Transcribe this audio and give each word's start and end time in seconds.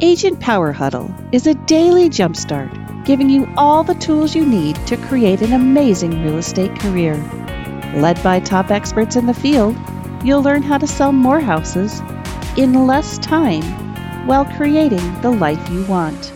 Agent 0.00 0.40
Power 0.40 0.72
Huddle 0.72 1.14
is 1.30 1.46
a 1.46 1.54
daily 1.54 2.10
jumpstart 2.10 3.04
giving 3.04 3.30
you 3.30 3.48
all 3.56 3.84
the 3.84 3.94
tools 3.94 4.34
you 4.34 4.44
need 4.44 4.74
to 4.88 4.96
create 4.96 5.40
an 5.40 5.52
amazing 5.52 6.24
real 6.24 6.38
estate 6.38 6.74
career. 6.80 7.14
Led 7.94 8.20
by 8.20 8.40
top 8.40 8.72
experts 8.72 9.14
in 9.14 9.26
the 9.26 9.34
field, 9.34 9.76
you'll 10.24 10.42
learn 10.42 10.64
how 10.64 10.78
to 10.78 10.86
sell 10.88 11.12
more 11.12 11.38
houses 11.38 12.00
in 12.56 12.88
less 12.88 13.18
time 13.18 13.62
while 14.26 14.44
creating 14.56 15.20
the 15.20 15.30
life 15.30 15.70
you 15.70 15.84
want. 15.84 16.32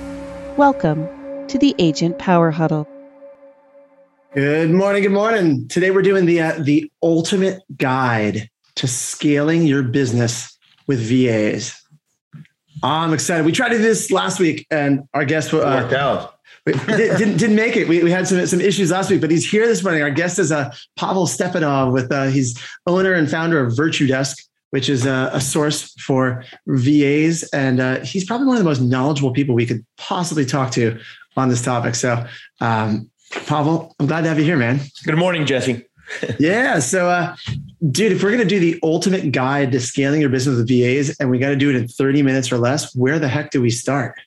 Welcome 0.57 1.09
to 1.49 1.59
the 1.59 1.75
Agent 1.81 2.17
Power 2.17 2.53
Huddle. 2.53 2.87
Good 4.35 4.71
morning. 4.71 5.03
Good 5.03 5.11
morning. 5.11 5.67
Today 5.67 5.91
we're 5.91 6.03
doing 6.03 6.27
the 6.27 6.41
uh, 6.43 6.53
the 6.61 6.93
ultimate 7.03 7.63
guide 7.77 8.51
to 8.77 8.87
scaling 8.87 9.67
your 9.67 9.83
business 9.83 10.57
with 10.87 11.01
VAs. 11.01 11.83
I'm 12.83 13.13
excited. 13.13 13.45
We 13.45 13.53
tried 13.53 13.71
to 13.71 13.77
do 13.77 13.83
this 13.83 14.11
last 14.11 14.39
week, 14.39 14.67
and 14.71 15.09
our 15.15 15.25
guest 15.25 15.53
uh, 15.53 15.59
worked 15.59 15.93
out. 15.93 16.35
didn't, 16.87 17.39
didn't 17.39 17.57
make 17.57 17.77
it. 17.77 17.89
We, 17.89 18.03
we 18.03 18.11
had 18.11 18.29
some, 18.29 18.45
some 18.47 18.61
issues 18.61 18.91
last 18.91 19.11
week, 19.11 19.21
but 19.21 19.31
he's 19.31 19.49
here 19.49 19.67
this 19.67 19.83
morning. 19.83 20.03
Our 20.03 20.11
guest 20.11 20.39
is 20.39 20.53
uh, 20.53 20.75
Pavel 20.97 21.27
Stepanov 21.27 21.93
with 21.93 22.13
uh, 22.13 22.27
he's 22.27 22.63
owner 22.87 23.15
and 23.15 23.31
founder 23.31 23.65
of 23.65 23.73
Virtudesk, 23.73 24.43
which 24.71 24.89
is 24.89 25.07
a, 25.07 25.31
a 25.33 25.41
source 25.41 25.95
for 26.01 26.45
VAs. 26.67 27.43
And 27.55 27.81
uh, 27.81 28.01
he's 28.01 28.25
probably 28.25 28.47
one 28.47 28.57
of 28.57 28.63
the 28.63 28.69
most 28.69 28.81
knowledgeable 28.81 29.33
people 29.33 29.55
we 29.55 29.67
could 29.67 29.85
possibly 29.97 30.45
talk 30.45 30.73
to 30.73 31.01
on 31.37 31.49
this 31.49 31.63
topic. 31.63 31.95
So, 31.95 32.27
um, 32.61 33.11
Pavel, 33.47 33.95
I'm 33.99 34.07
glad 34.07 34.23
to 34.23 34.29
have 34.29 34.39
you 34.39 34.45
here, 34.45 34.57
man. 34.57 34.81
Good 35.05 35.17
morning, 35.17 35.47
Jesse. 35.47 35.88
Yeah. 36.39 36.79
So, 36.79 37.09
uh, 37.09 37.37
dude, 37.91 38.13
if 38.13 38.23
we're 38.23 38.31
going 38.31 38.43
to 38.43 38.49
do 38.49 38.61
the 38.61 38.79
ultimate 38.83 39.33
guide 39.33 39.73
to 39.73 39.81
scaling 39.81 40.21
your 40.21 40.31
business 40.31 40.57
with 40.57 40.69
VAs 40.69 41.17
and 41.19 41.31
we 41.31 41.39
got 41.39 41.51
to 41.51 41.57
do 41.57 41.71
it 41.71 41.77
in 41.77 41.89
30 41.89 42.23
minutes 42.23 42.53
or 42.53 42.59
less, 42.59 42.95
where 42.95 43.19
the 43.19 43.29
heck 43.29 43.51
do 43.51 43.61
we 43.61 43.71
start? 43.71 44.19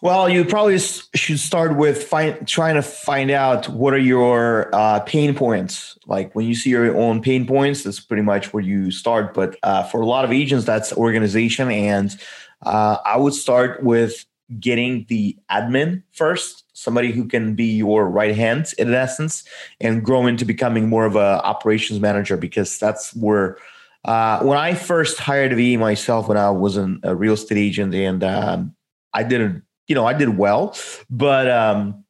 Well, 0.00 0.28
you 0.28 0.44
probably 0.44 0.78
should 0.78 1.40
start 1.40 1.76
with 1.76 2.04
find, 2.04 2.46
trying 2.46 2.76
to 2.76 2.82
find 2.82 3.30
out 3.30 3.68
what 3.68 3.94
are 3.94 3.98
your 3.98 4.72
uh, 4.72 5.00
pain 5.00 5.34
points. 5.34 5.98
Like 6.06 6.34
when 6.34 6.46
you 6.46 6.54
see 6.54 6.70
your 6.70 6.96
own 6.96 7.20
pain 7.20 7.46
points, 7.46 7.82
that's 7.82 7.98
pretty 7.98 8.22
much 8.22 8.52
where 8.52 8.62
you 8.62 8.92
start. 8.92 9.34
But 9.34 9.56
uh, 9.62 9.82
for 9.84 10.00
a 10.00 10.06
lot 10.06 10.24
of 10.24 10.32
agents, 10.32 10.64
that's 10.64 10.92
organization. 10.92 11.70
And 11.70 12.16
uh, 12.62 12.98
I 13.04 13.16
would 13.16 13.34
start 13.34 13.82
with 13.82 14.24
getting 14.60 15.04
the 15.08 15.36
admin 15.50 16.04
first, 16.12 16.64
somebody 16.78 17.12
who 17.12 17.26
can 17.26 17.54
be 17.54 17.64
your 17.64 18.08
right 18.08 18.36
hand 18.36 18.72
in 18.78 18.94
essence, 18.94 19.44
and 19.80 20.04
grow 20.04 20.26
into 20.26 20.44
becoming 20.44 20.88
more 20.88 21.06
of 21.06 21.16
a 21.16 21.44
operations 21.44 22.00
manager 22.00 22.36
because 22.36 22.78
that's 22.78 23.14
where. 23.14 23.58
Uh, 24.04 24.40
when 24.42 24.56
I 24.56 24.74
first 24.74 25.18
hired 25.18 25.52
VA 25.52 25.76
myself, 25.76 26.28
when 26.28 26.38
I 26.38 26.50
was 26.50 26.76
an, 26.76 27.00
a 27.02 27.16
real 27.16 27.34
estate 27.34 27.58
agent, 27.58 27.94
and 27.94 28.22
um, 28.22 28.74
I 29.12 29.24
didn't, 29.24 29.64
you 29.88 29.94
know, 29.96 30.06
I 30.06 30.12
did 30.12 30.38
well, 30.38 30.76
but 31.10 31.50
um, 31.50 32.04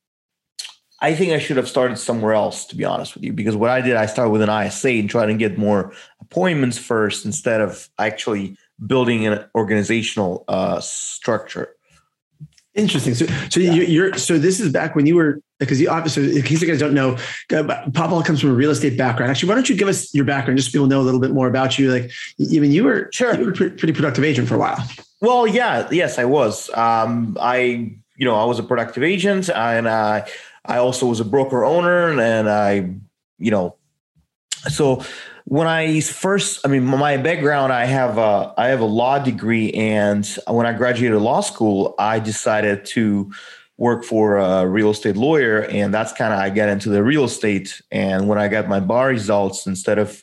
I 1.01 1.15
think 1.15 1.33
I 1.33 1.39
should 1.39 1.57
have 1.57 1.69
started 1.69 1.99
somewhere 1.99 2.35
else, 2.35 2.67
to 2.67 2.77
be 2.77 2.85
honest 2.85 3.15
with 3.15 3.25
you, 3.25 3.33
because 3.33 3.57
what 3.57 3.71
I 3.71 3.81
did, 3.81 3.97
I 3.97 4.07
started 4.07 4.31
with 4.31 4.43
an 4.43 4.51
ISA 4.51 4.91
and 4.91 5.09
trying 5.09 5.29
to 5.29 5.35
get 5.35 5.57
more 5.57 5.93
appointments 6.21 6.77
first 6.77 7.25
instead 7.25 7.61
of 7.61 7.89
actually 7.99 8.57
building 8.87 9.27
an 9.27 9.45
organizational 9.55 10.45
uh, 10.47 10.81
structure. 10.81 11.75
Interesting. 12.79 13.15
So, 13.15 13.27
so 13.51 13.59
yeah. 13.59 13.73
you're 13.73 14.17
so 14.17 14.39
this 14.39 14.61
is 14.61 14.73
back 14.73 14.95
when 14.95 15.05
you 15.05 15.17
were 15.17 15.43
because 15.59 15.81
you 15.81 15.91
obviously, 15.91 16.37
in 16.37 16.43
case 16.43 16.63
you 16.63 16.69
guys 16.69 16.79
don't 16.79 16.95
know, 16.95 17.19
uh, 17.53 17.91
Pavel 17.93 18.23
comes 18.23 18.41
from 18.41 18.51
a 18.51 18.55
real 18.55 18.71
estate 18.71 18.97
background. 18.97 19.33
Actually, 19.33 19.49
why 19.49 19.57
don't 19.57 19.69
you 19.69 19.77
give 19.77 19.89
us 19.89 20.15
your 20.15 20.25
background 20.25 20.59
just 20.59 20.71
so 20.71 20.73
people 20.73 20.87
know 20.87 21.01
a 21.01 21.03
little 21.03 21.21
bit 21.21 21.33
more 21.33 21.49
about 21.49 21.77
you? 21.77 21.93
Like, 21.93 22.05
I 22.41 22.61
mean, 22.61 22.71
you 22.71 22.85
were 22.85 23.11
sure 23.13 23.35
you 23.37 23.47
were 23.47 23.51
a 23.51 23.55
pretty 23.55 23.93
productive 23.93 24.23
agent 24.23 24.47
for 24.47 24.55
a 24.55 24.59
while. 24.59 24.79
Well, 25.21 25.49
yeah, 25.49 25.89
yes, 25.91 26.19
I 26.19 26.25
was. 26.25 26.71
Um, 26.75 27.37
I, 27.41 27.57
you 28.17 28.25
know, 28.25 28.37
I 28.37 28.45
was 28.45 28.61
a 28.61 28.63
productive 28.63 29.03
agent, 29.03 29.51
and 29.51 29.89
I, 29.89 30.29
I 30.65 30.79
also 30.79 31.07
was 31.07 31.19
a 31.19 31.25
broker 31.25 31.65
owner, 31.65 32.21
and 32.21 32.49
I, 32.49 32.95
you 33.39 33.51
know, 33.51 33.75
so 34.69 35.05
when 35.49 35.67
I 35.67 36.01
first, 36.01 36.61
I 36.67 36.69
mean, 36.69 36.85
my 36.85 37.17
background, 37.17 37.73
I 37.73 37.87
have 37.87 38.19
a, 38.19 38.53
I 38.59 38.69
have 38.69 38.81
a 38.81 38.85
law 38.85 39.19
degree, 39.19 39.73
and 39.73 40.27
when 40.47 40.67
I 40.67 40.75
graduated 40.75 41.19
law 41.23 41.41
school, 41.41 41.95
I 41.99 42.19
decided 42.19 42.85
to 42.87 43.33
work 43.79 44.05
for 44.05 44.37
a 44.37 44.67
real 44.67 44.91
estate 44.91 45.17
lawyer, 45.17 45.63
and 45.63 45.95
that's 45.95 46.13
kind 46.13 46.35
of 46.35 46.39
I 46.39 46.51
got 46.51 46.69
into 46.69 46.91
the 46.91 47.03
real 47.03 47.25
estate. 47.25 47.81
And 47.91 48.29
when 48.29 48.37
I 48.37 48.49
got 48.49 48.69
my 48.69 48.79
bar 48.79 49.09
results, 49.09 49.67
instead 49.67 49.99
of 49.99 50.23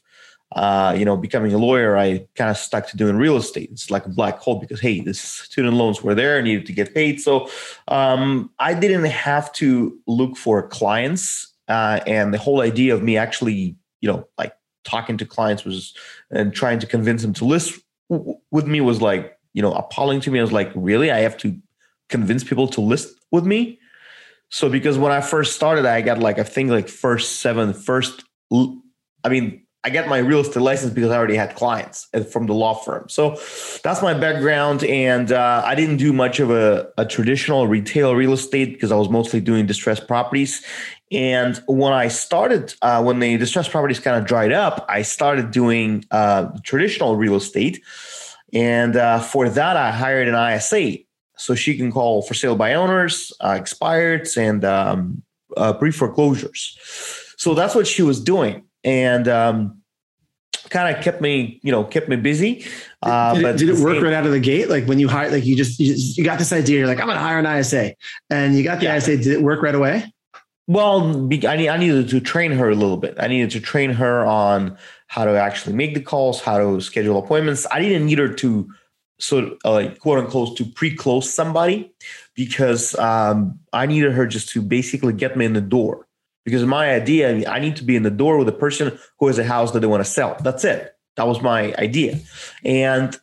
uh, 0.51 0.95
you 0.95 1.05
know 1.05 1.17
becoming 1.17 1.51
a 1.55 1.57
lawyer, 1.57 1.97
I 1.97 2.27
kind 2.35 2.51
of 2.51 2.57
stuck 2.57 2.87
to 2.89 2.97
doing 2.97 3.15
real 3.15 3.37
estate. 3.37 3.69
It's 3.71 3.89
like 3.89 4.05
a 4.05 4.09
black 4.09 4.37
hole 4.37 4.59
because 4.59 4.79
hey, 4.79 4.99
the 4.99 5.15
student 5.15 5.73
loans 5.73 6.03
were 6.03 6.13
there, 6.13 6.39
needed 6.43 6.67
to 6.67 6.71
get 6.71 6.93
paid, 6.93 7.19
so 7.19 7.49
um, 7.87 8.51
I 8.59 8.75
didn't 8.75 9.05
have 9.05 9.51
to 9.53 9.97
look 10.05 10.37
for 10.37 10.67
clients. 10.67 11.51
Uh, 11.67 11.99
and 12.05 12.31
the 12.31 12.37
whole 12.37 12.61
idea 12.61 12.93
of 12.93 13.01
me 13.01 13.17
actually, 13.17 13.75
you 13.99 14.07
know, 14.07 14.27
like 14.37 14.53
talking 14.85 15.17
to 15.17 15.25
clients 15.25 15.65
was 15.65 15.93
and 16.31 16.53
trying 16.53 16.79
to 16.79 16.87
convince 16.87 17.21
them 17.21 17.33
to 17.33 17.45
list 17.45 17.79
with 18.09 18.67
me 18.67 18.81
was 18.81 19.01
like 19.01 19.37
you 19.53 19.61
know 19.61 19.73
appalling 19.73 20.21
to 20.21 20.31
me. 20.31 20.39
I 20.39 20.43
was 20.43 20.51
like, 20.51 20.71
really, 20.75 21.11
I 21.11 21.19
have 21.19 21.37
to 21.37 21.57
convince 22.09 22.43
people 22.43 22.67
to 22.69 22.81
list 22.81 23.17
with 23.31 23.45
me. 23.45 23.79
So 24.49 24.69
because 24.69 24.97
when 24.97 25.11
I 25.11 25.21
first 25.21 25.55
started, 25.55 25.85
I 25.85 26.01
got 26.01 26.19
like 26.19 26.39
I 26.39 26.43
think 26.43 26.69
like 26.69 26.87
first 26.87 27.39
seven 27.39 27.73
first. 27.73 28.23
I 28.51 29.29
mean, 29.29 29.64
I 29.85 29.91
got 29.91 30.07
my 30.07 30.17
real 30.17 30.39
estate 30.39 30.61
license 30.61 30.91
because 30.91 31.11
I 31.11 31.17
already 31.17 31.35
had 31.35 31.55
clients 31.55 32.07
from 32.31 32.47
the 32.47 32.53
law 32.53 32.73
firm. 32.73 33.07
So 33.07 33.39
that's 33.83 34.01
my 34.01 34.15
background. 34.15 34.83
And 34.83 35.31
uh, 35.31 35.61
I 35.63 35.75
didn't 35.75 35.97
do 35.97 36.11
much 36.11 36.39
of 36.39 36.49
a, 36.49 36.91
a, 36.97 37.05
traditional 37.05 37.67
retail 37.67 38.15
real 38.15 38.33
estate 38.33 38.73
because 38.73 38.91
I 38.91 38.95
was 38.95 39.09
mostly 39.09 39.39
doing 39.39 39.67
distressed 39.67 40.07
properties. 40.07 40.65
And 41.11 41.61
when 41.67 41.93
I 41.93 42.07
started, 42.07 42.73
uh, 42.81 43.03
when 43.03 43.19
the 43.19 43.37
distressed 43.37 43.69
properties 43.69 43.99
kind 43.99 44.17
of 44.17 44.25
dried 44.25 44.51
up, 44.51 44.83
I 44.89 45.03
started 45.03 45.51
doing 45.51 46.03
uh, 46.09 46.47
traditional 46.63 47.15
real 47.15 47.35
estate. 47.35 47.83
And 48.53 48.95
uh, 48.95 49.19
for 49.19 49.49
that, 49.49 49.77
I 49.77 49.91
hired 49.91 50.27
an 50.27 50.55
ISA. 50.55 51.03
So 51.37 51.53
she 51.53 51.77
can 51.77 51.91
call 51.91 52.23
for 52.23 52.33
sale 52.33 52.55
by 52.55 52.73
owners, 52.73 53.31
uh, 53.39 53.51
expireds, 53.51 54.35
and 54.35 54.65
um, 54.65 55.21
uh, 55.55 55.73
pre 55.73 55.91
foreclosures. 55.91 56.75
So 57.37 57.53
that's 57.53 57.75
what 57.75 57.85
she 57.85 58.01
was 58.01 58.19
doing. 58.19 58.63
And 58.85 59.27
um, 59.27 59.81
kind 60.69 60.95
of 60.95 61.03
kept 61.03 61.19
me, 61.19 61.59
you 61.63 61.71
know, 61.71 61.83
kept 61.83 62.07
me 62.07 62.15
busy. 62.15 62.65
Uh, 63.01 63.33
did, 63.33 63.43
but 63.43 63.57
did 63.57 63.69
it 63.69 63.79
work 63.79 63.95
same, 63.95 64.03
right 64.03 64.13
out 64.13 64.25
of 64.25 64.31
the 64.31 64.39
gate? 64.39 64.69
Like 64.69 64.85
when 64.85 64.99
you 64.99 65.07
hired, 65.07 65.33
like 65.33 65.45
you 65.45 65.55
just, 65.55 65.79
you 65.79 65.93
just, 65.93 66.17
you 66.17 66.23
got 66.23 66.39
this 66.39 66.53
idea, 66.53 66.79
you're 66.79 66.87
like, 66.87 66.99
I'm 66.99 67.07
going 67.07 67.17
to 67.17 67.23
hire 67.23 67.39
an 67.39 67.59
ISA 67.59 67.95
and 68.29 68.55
you 68.55 68.63
got 68.63 68.79
the 68.79 68.85
yeah. 68.85 68.97
ISA. 68.97 69.17
Did 69.17 69.27
it 69.27 69.41
work 69.41 69.61
right 69.61 69.75
away? 69.75 70.13
Well, 70.67 71.15
I, 71.15 71.55
need, 71.55 71.67
I 71.67 71.77
needed 71.77 72.09
to 72.09 72.19
train 72.19 72.51
her 72.51 72.69
a 72.69 72.75
little 72.75 72.97
bit. 72.97 73.15
I 73.19 73.27
needed 73.27 73.51
to 73.51 73.59
train 73.59 73.91
her 73.91 74.25
on 74.25 74.77
how 75.07 75.25
to 75.25 75.31
actually 75.31 75.75
make 75.75 75.93
the 75.93 76.01
calls, 76.01 76.41
how 76.41 76.57
to 76.57 76.81
schedule 76.81 77.19
appointments. 77.19 77.67
I 77.71 77.79
didn't 77.79 78.05
need 78.05 78.17
her 78.17 78.33
to 78.33 78.67
sort 79.19 79.45
of 79.45 79.57
uh, 79.63 79.71
like 79.71 79.99
quote 79.99 80.19
unquote 80.19 80.57
to 80.57 80.65
pre-close 80.65 81.31
somebody 81.31 81.93
because 82.35 82.97
um, 82.97 83.59
I 83.71 83.85
needed 83.85 84.11
her 84.11 84.25
just 84.25 84.49
to 84.49 84.61
basically 84.61 85.13
get 85.13 85.37
me 85.37 85.45
in 85.45 85.53
the 85.53 85.61
door. 85.61 86.04
Because 86.45 86.63
my 86.63 86.91
idea, 86.91 87.49
I 87.49 87.59
need 87.59 87.75
to 87.77 87.83
be 87.83 87.95
in 87.95 88.03
the 88.03 88.11
door 88.11 88.37
with 88.37 88.47
a 88.47 88.53
person 88.53 88.97
who 89.19 89.27
has 89.27 89.37
a 89.39 89.43
house 89.43 89.71
that 89.71 89.79
they 89.79 89.87
want 89.87 90.05
to 90.05 90.09
sell. 90.09 90.37
That's 90.41 90.63
it. 90.63 90.95
That 91.15 91.27
was 91.27 91.41
my 91.41 91.73
idea. 91.75 92.19
And 92.63 93.17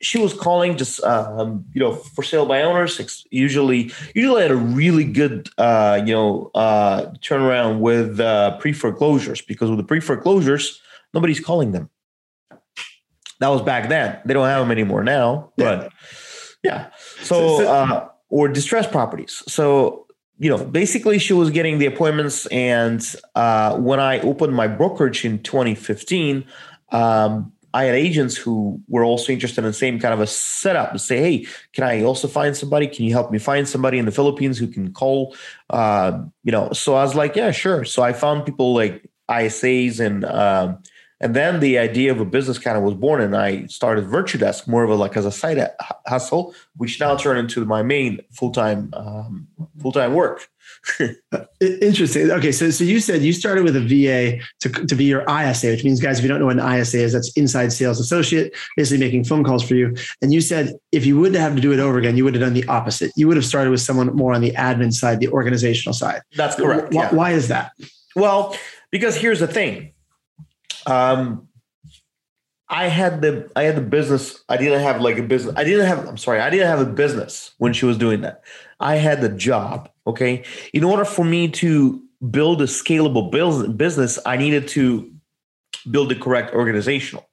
she 0.00 0.18
was 0.18 0.34
calling 0.34 0.76
just 0.76 1.02
um, 1.04 1.64
you 1.72 1.80
know 1.80 1.94
for 1.94 2.22
sale 2.22 2.46
by 2.46 2.62
owners. 2.62 3.26
Usually, 3.30 3.90
usually 4.14 4.42
had 4.42 4.50
a 4.50 4.56
really 4.56 5.04
good 5.04 5.48
uh, 5.58 6.02
you 6.04 6.14
know 6.14 6.50
uh, 6.54 7.12
turnaround 7.20 7.80
with 7.80 8.20
uh, 8.20 8.58
pre 8.58 8.72
foreclosures 8.72 9.40
because 9.40 9.70
with 9.70 9.78
the 9.78 9.84
pre 9.84 10.00
foreclosures, 10.00 10.80
nobody's 11.14 11.40
calling 11.40 11.72
them. 11.72 11.88
That 13.40 13.48
was 13.48 13.62
back 13.62 13.88
then. 13.88 14.18
They 14.24 14.34
don't 14.34 14.46
have 14.46 14.62
them 14.62 14.70
anymore 14.70 15.02
now. 15.02 15.52
But 15.56 15.92
yeah, 16.62 16.90
so 17.22 17.66
uh, 17.66 18.08
or 18.28 18.48
distressed 18.48 18.90
properties. 18.90 19.42
So 19.46 20.05
you 20.38 20.50
know, 20.50 20.64
basically, 20.64 21.18
she 21.18 21.32
was 21.32 21.50
getting 21.50 21.78
the 21.78 21.86
appointments, 21.86 22.46
and 22.46 23.02
uh, 23.34 23.76
when 23.76 24.00
I 24.00 24.20
opened 24.20 24.54
my 24.54 24.68
brokerage 24.68 25.24
in 25.24 25.42
2015. 25.42 26.44
Um, 26.92 27.52
I 27.74 27.84
had 27.84 27.94
agents 27.94 28.38
who 28.38 28.80
were 28.88 29.04
also 29.04 29.34
interested 29.34 29.58
in 29.58 29.66
the 29.66 29.74
same 29.74 29.98
kind 30.00 30.14
of 30.14 30.20
a 30.20 30.26
setup 30.26 30.92
to 30.92 30.98
say, 30.98 31.18
hey, 31.18 31.46
can 31.74 31.84
I 31.84 32.02
also 32.04 32.26
find 32.26 32.56
somebody? 32.56 32.86
Can 32.86 33.04
you 33.04 33.12
help 33.12 33.30
me 33.30 33.38
find 33.38 33.68
somebody 33.68 33.98
in 33.98 34.06
the 34.06 34.12
Philippines 34.12 34.56
who 34.56 34.66
can 34.66 34.94
call? 34.94 35.36
Uh, 35.68 36.22
you 36.42 36.52
know, 36.52 36.72
so 36.72 36.94
I 36.94 37.02
was 37.02 37.14
like, 37.14 37.36
yeah, 37.36 37.50
sure. 37.50 37.84
So 37.84 38.02
I 38.02 38.14
found 38.14 38.46
people 38.46 38.72
like 38.72 39.04
ISAs 39.28 40.00
and 40.00 40.24
um, 40.24 40.78
and 41.20 41.34
then 41.34 41.60
the 41.60 41.78
idea 41.78 42.12
of 42.12 42.20
a 42.20 42.24
business 42.26 42.58
kind 42.58 42.76
of 42.76 42.82
was 42.82 42.94
born, 42.94 43.22
and 43.22 43.34
I 43.34 43.66
started 43.66 44.04
Virtudesk 44.04 44.68
more 44.68 44.84
of 44.84 44.90
a 44.90 44.94
like 44.94 45.16
as 45.16 45.24
a 45.24 45.32
side 45.32 45.66
hustle, 46.06 46.54
which 46.76 47.00
now 47.00 47.16
turned 47.16 47.38
into 47.38 47.64
my 47.64 47.82
main 47.82 48.20
full 48.32 48.50
time 48.50 48.90
um, 48.92 49.48
full 49.80 49.92
time 49.92 50.12
work. 50.12 50.46
Interesting. 51.60 52.30
Okay, 52.30 52.52
so 52.52 52.70
so 52.70 52.84
you 52.84 53.00
said 53.00 53.22
you 53.22 53.32
started 53.32 53.64
with 53.64 53.76
a 53.76 53.80
VA 53.80 54.44
to, 54.60 54.86
to 54.86 54.94
be 54.94 55.04
your 55.04 55.22
ISA, 55.22 55.68
which 55.68 55.84
means, 55.84 56.00
guys, 56.00 56.18
if 56.18 56.22
you 56.22 56.28
don't 56.28 56.38
know 56.38 56.46
what 56.46 56.58
an 56.58 56.80
ISA 56.80 56.98
is, 56.98 57.14
that's 57.14 57.32
inside 57.32 57.72
sales 57.72 57.98
associate, 57.98 58.54
basically 58.76 59.02
making 59.02 59.24
phone 59.24 59.42
calls 59.42 59.66
for 59.66 59.74
you. 59.74 59.96
And 60.20 60.34
you 60.34 60.42
said 60.42 60.74
if 60.92 61.06
you 61.06 61.18
wouldn't 61.18 61.40
have 61.40 61.54
to 61.54 61.62
do 61.62 61.72
it 61.72 61.80
over 61.80 61.98
again, 61.98 62.18
you 62.18 62.24
would 62.24 62.34
have 62.34 62.42
done 62.42 62.54
the 62.54 62.66
opposite. 62.66 63.10
You 63.16 63.26
would 63.28 63.38
have 63.38 63.46
started 63.46 63.70
with 63.70 63.80
someone 63.80 64.14
more 64.14 64.34
on 64.34 64.42
the 64.42 64.52
admin 64.52 64.92
side, 64.92 65.20
the 65.20 65.28
organizational 65.28 65.94
side. 65.94 66.20
That's 66.34 66.56
correct. 66.56 66.92
Why, 66.92 67.02
yeah. 67.04 67.14
why 67.14 67.30
is 67.30 67.48
that? 67.48 67.72
Well, 68.14 68.54
because 68.90 69.16
here's 69.16 69.40
the 69.40 69.48
thing. 69.48 69.92
Um, 70.86 71.48
I 72.68 72.88
had 72.88 73.20
the 73.20 73.50
I 73.54 73.64
had 73.64 73.76
the 73.76 73.82
business. 73.82 74.42
I 74.48 74.56
didn't 74.56 74.80
have 74.80 75.00
like 75.00 75.18
a 75.18 75.22
business. 75.22 75.54
I 75.56 75.64
didn't 75.64 75.86
have. 75.86 76.06
I'm 76.08 76.16
sorry. 76.16 76.40
I 76.40 76.50
didn't 76.50 76.66
have 76.66 76.80
a 76.80 76.90
business 76.90 77.52
when 77.58 77.72
she 77.72 77.86
was 77.86 77.96
doing 77.96 78.22
that. 78.22 78.42
I 78.80 78.96
had 78.96 79.20
the 79.20 79.28
job. 79.28 79.88
Okay. 80.06 80.44
In 80.72 80.84
order 80.84 81.04
for 81.04 81.24
me 81.24 81.48
to 81.48 82.02
build 82.30 82.60
a 82.62 82.66
scalable 82.66 83.30
business, 83.76 84.18
I 84.26 84.36
needed 84.36 84.68
to 84.68 85.12
build 85.90 86.10
the 86.10 86.16
correct 86.16 86.54
organizational 86.54 87.28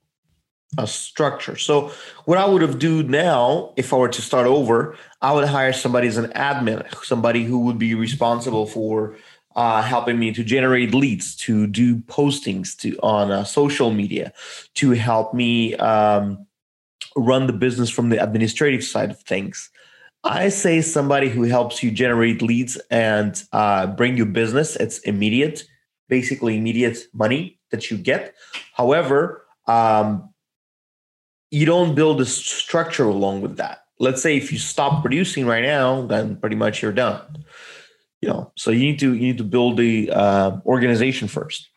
a 0.78 0.88
structure. 0.88 1.56
So 1.56 1.92
what 2.26 2.38
I 2.38 2.46
would 2.46 2.62
have 2.62 2.80
do 2.80 3.04
now, 3.04 3.74
if 3.76 3.94
I 3.94 3.98
were 3.98 4.10
to 4.10 4.22
start 4.22 4.48
over, 4.48 4.96
I 5.22 5.32
would 5.32 5.48
hire 5.48 5.74
somebody 5.74 6.08
as 6.08 6.18
an 6.18 6.32
admin, 6.32 6.84
somebody 7.04 7.44
who 7.44 7.60
would 7.60 7.78
be 7.78 7.94
responsible 7.96 8.66
for 8.66 9.16
uh, 9.56 9.82
helping 9.82 10.20
me 10.20 10.32
to 10.34 10.44
generate 10.44 10.94
leads, 10.94 11.36
to 11.36 11.68
do 11.68 11.98
postings 11.98 12.78
to 12.78 12.98
on 13.02 13.32
uh, 13.32 13.44
social 13.44 13.92
media, 13.92 14.34
to 14.76 14.92
help 14.92 15.34
me 15.34 15.76
um, 15.76 16.46
run 17.16 17.48
the 17.48 17.54
business 17.54 17.90
from 17.90 18.10
the 18.10 18.22
administrative 18.22 18.84
side 18.84 19.12
of 19.12 19.20
things. 19.22 19.70
I 20.24 20.50
say 20.50 20.82
somebody 20.82 21.30
who 21.30 21.44
helps 21.44 21.84
you 21.84 21.92
generate 21.92 22.42
leads 22.42 22.78
and 22.90 23.42
uh, 23.52 23.88
bring 23.88 24.16
you 24.18 24.26
business. 24.26 24.76
It's 24.78 25.00
immediate, 25.00 25.66
basically 26.08 26.58
immediate 26.58 27.08
money 27.14 27.60
that 27.72 27.92
you 27.92 27.98
get. 27.98 28.34
However, 28.74 29.46
um, 29.68 30.30
you 31.52 31.66
don't 31.66 31.94
build 31.94 32.22
a 32.22 32.26
structure 32.26 33.06
along 33.06 33.42
with 33.42 33.58
that. 33.58 33.84
Let's 34.00 34.22
say 34.22 34.38
if 34.38 34.52
you 34.52 34.58
stop 34.58 35.02
producing 35.02 35.46
right 35.46 35.64
now, 35.64 36.06
then 36.08 36.38
pretty 36.38 36.56
much 36.56 36.82
you're 36.82 36.94
done 36.94 37.43
you 38.24 38.30
know 38.30 38.50
so 38.56 38.72
you 38.72 38.80
need 38.80 39.00
to 39.00 39.14
you 39.14 39.20
need 39.20 39.38
to 39.38 39.44
build 39.44 39.76
the 39.76 40.10
uh, 40.12 40.58
organization 40.66 41.28
first 41.28 41.70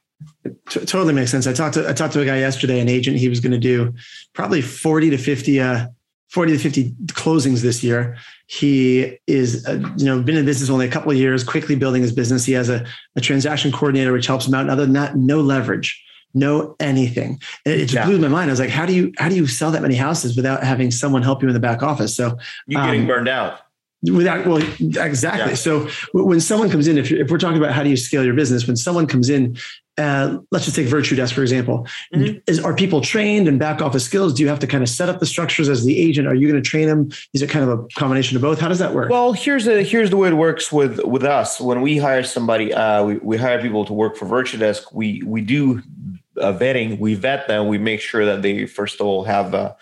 T- 0.71 0.81
totally 0.87 1.13
makes 1.13 1.33
sense 1.33 1.47
i 1.49 1.53
talked 1.53 1.75
to 1.75 1.89
i 1.89 1.93
talked 1.93 2.13
to 2.13 2.21
a 2.21 2.25
guy 2.25 2.39
yesterday 2.39 2.79
an 2.79 2.89
agent 2.89 3.17
he 3.17 3.29
was 3.29 3.41
going 3.41 3.53
to 3.53 3.59
do 3.59 3.93
probably 4.33 4.63
40 4.63 5.11
to 5.11 5.19
50 5.19 5.61
uh 5.61 5.89
40 6.31 6.53
to 6.53 6.59
50 6.59 6.91
closings 7.07 7.63
this 7.63 7.83
year 7.83 8.17
he 8.47 9.19
is 9.27 9.67
uh, 9.67 9.83
you 9.97 10.07
know 10.07 10.23
been 10.23 10.37
in 10.37 10.45
business 10.45 10.71
only 10.71 10.87
a 10.87 10.91
couple 10.91 11.11
of 11.11 11.19
years 11.19 11.43
quickly 11.43 11.75
building 11.75 12.01
his 12.01 12.13
business 12.13 12.45
he 12.45 12.53
has 12.53 12.71
a, 12.71 12.87
a 13.17 13.21
transaction 13.21 13.73
coordinator 13.73 14.13
which 14.13 14.29
helps 14.29 14.47
him 14.47 14.55
out 14.55 14.61
and 14.61 14.71
other 14.71 14.85
than 14.85 14.95
that 14.95 15.17
no 15.17 15.41
leverage 15.41 16.01
no 16.35 16.77
anything. 16.81 17.41
It, 17.65 17.81
it 17.81 17.81
just 17.87 17.95
yeah. 17.95 18.05
blew 18.05 18.19
my 18.19 18.29
mind. 18.29 18.51
I 18.51 18.53
was 18.53 18.61
like, 18.61 18.69
how 18.69 18.85
do 18.85 18.93
you 18.93 19.11
how 19.17 19.31
do 19.31 19.35
you 19.35 19.47
sell 19.47 19.71
that 19.71 19.81
many 19.81 19.95
houses 19.95 20.37
without 20.37 20.63
having 20.63 20.91
someone 20.91 21.23
help 21.23 21.41
you 21.41 21.49
in 21.49 21.55
the 21.55 21.61
back 21.61 21.83
office? 21.83 22.15
So 22.15 22.37
you're 22.67 22.85
getting 22.85 23.03
um, 23.03 23.07
burned 23.07 23.29
out 23.29 23.61
without 24.13 24.47
well 24.47 24.59
exactly. 24.59 25.51
Yeah. 25.51 25.55
so 25.55 25.89
when 26.13 26.41
someone 26.41 26.71
comes 26.71 26.89
in 26.89 26.99
if, 26.99 27.11
if 27.11 27.31
we're 27.31 27.39
talking 27.39 27.59
about 27.59 27.73
how 27.73 27.83
do 27.83 27.91
you 27.91 27.97
scale 27.97 28.25
your 28.25 28.35
business 28.35 28.67
when 28.67 28.77
someone 28.77 29.07
comes 29.07 29.29
in 29.29 29.57
uh, 29.99 30.39
let's 30.51 30.67
just 30.67 30.77
take 30.77 30.89
Virtudesk 30.89 31.33
for 31.33 31.41
example. 31.41 31.87
Mm-hmm. 32.15 32.39
is, 32.47 32.63
are 32.63 32.75
people 32.75 33.01
trained 33.01 33.49
in 33.49 33.57
back 33.57 33.81
office 33.81 34.05
skills? 34.05 34.35
Do 34.35 34.43
you 34.43 34.49
have 34.51 34.59
to 34.59 34.67
kind 34.67 34.83
of 34.83 34.91
set 34.91 35.09
up 35.09 35.21
the 35.21 35.27
structures 35.27 35.71
as 35.71 35.87
the 35.87 35.99
agent? 35.99 36.29
Are 36.29 36.35
you 36.35 36.49
going 36.49 36.63
to 36.63 36.69
train 36.69 36.87
them? 36.87 37.09
Is 37.33 37.41
it 37.41 37.49
kind 37.49 37.67
of 37.69 37.79
a 37.79 37.89
combination 37.97 38.37
of 38.37 38.43
both? 38.43 38.61
How 38.61 38.69
does 38.69 38.79
that 38.79 38.93
work? 38.93 39.09
Well 39.09 39.33
here's 39.33 39.67
a 39.67 39.83
here's 39.83 40.11
the 40.11 40.19
way 40.19 40.29
it 40.29 40.35
works 40.35 40.71
with 40.71 41.03
with 41.05 41.25
us. 41.25 41.61
When 41.61 41.81
we 41.81 41.97
hire 41.97 42.23
somebody 42.25 42.75
uh, 42.75 43.05
we, 43.05 43.17
we 43.19 43.37
hire 43.39 43.61
people 43.61 43.87
to 43.87 43.95
work 43.95 44.17
for 44.17 44.27
Virtudesk 44.27 44.93
we 44.93 45.23
we 45.25 45.41
do 45.41 45.83
vetting. 46.37 46.99
We 46.99 47.15
vet 47.15 47.49
them. 47.49 47.69
We 47.69 47.79
make 47.79 48.01
sure 48.01 48.25
that 48.27 48.43
they 48.43 48.67
first 48.67 49.01
of 49.01 49.07
all 49.07 49.25
have 49.25 49.55
uh, 49.55 49.75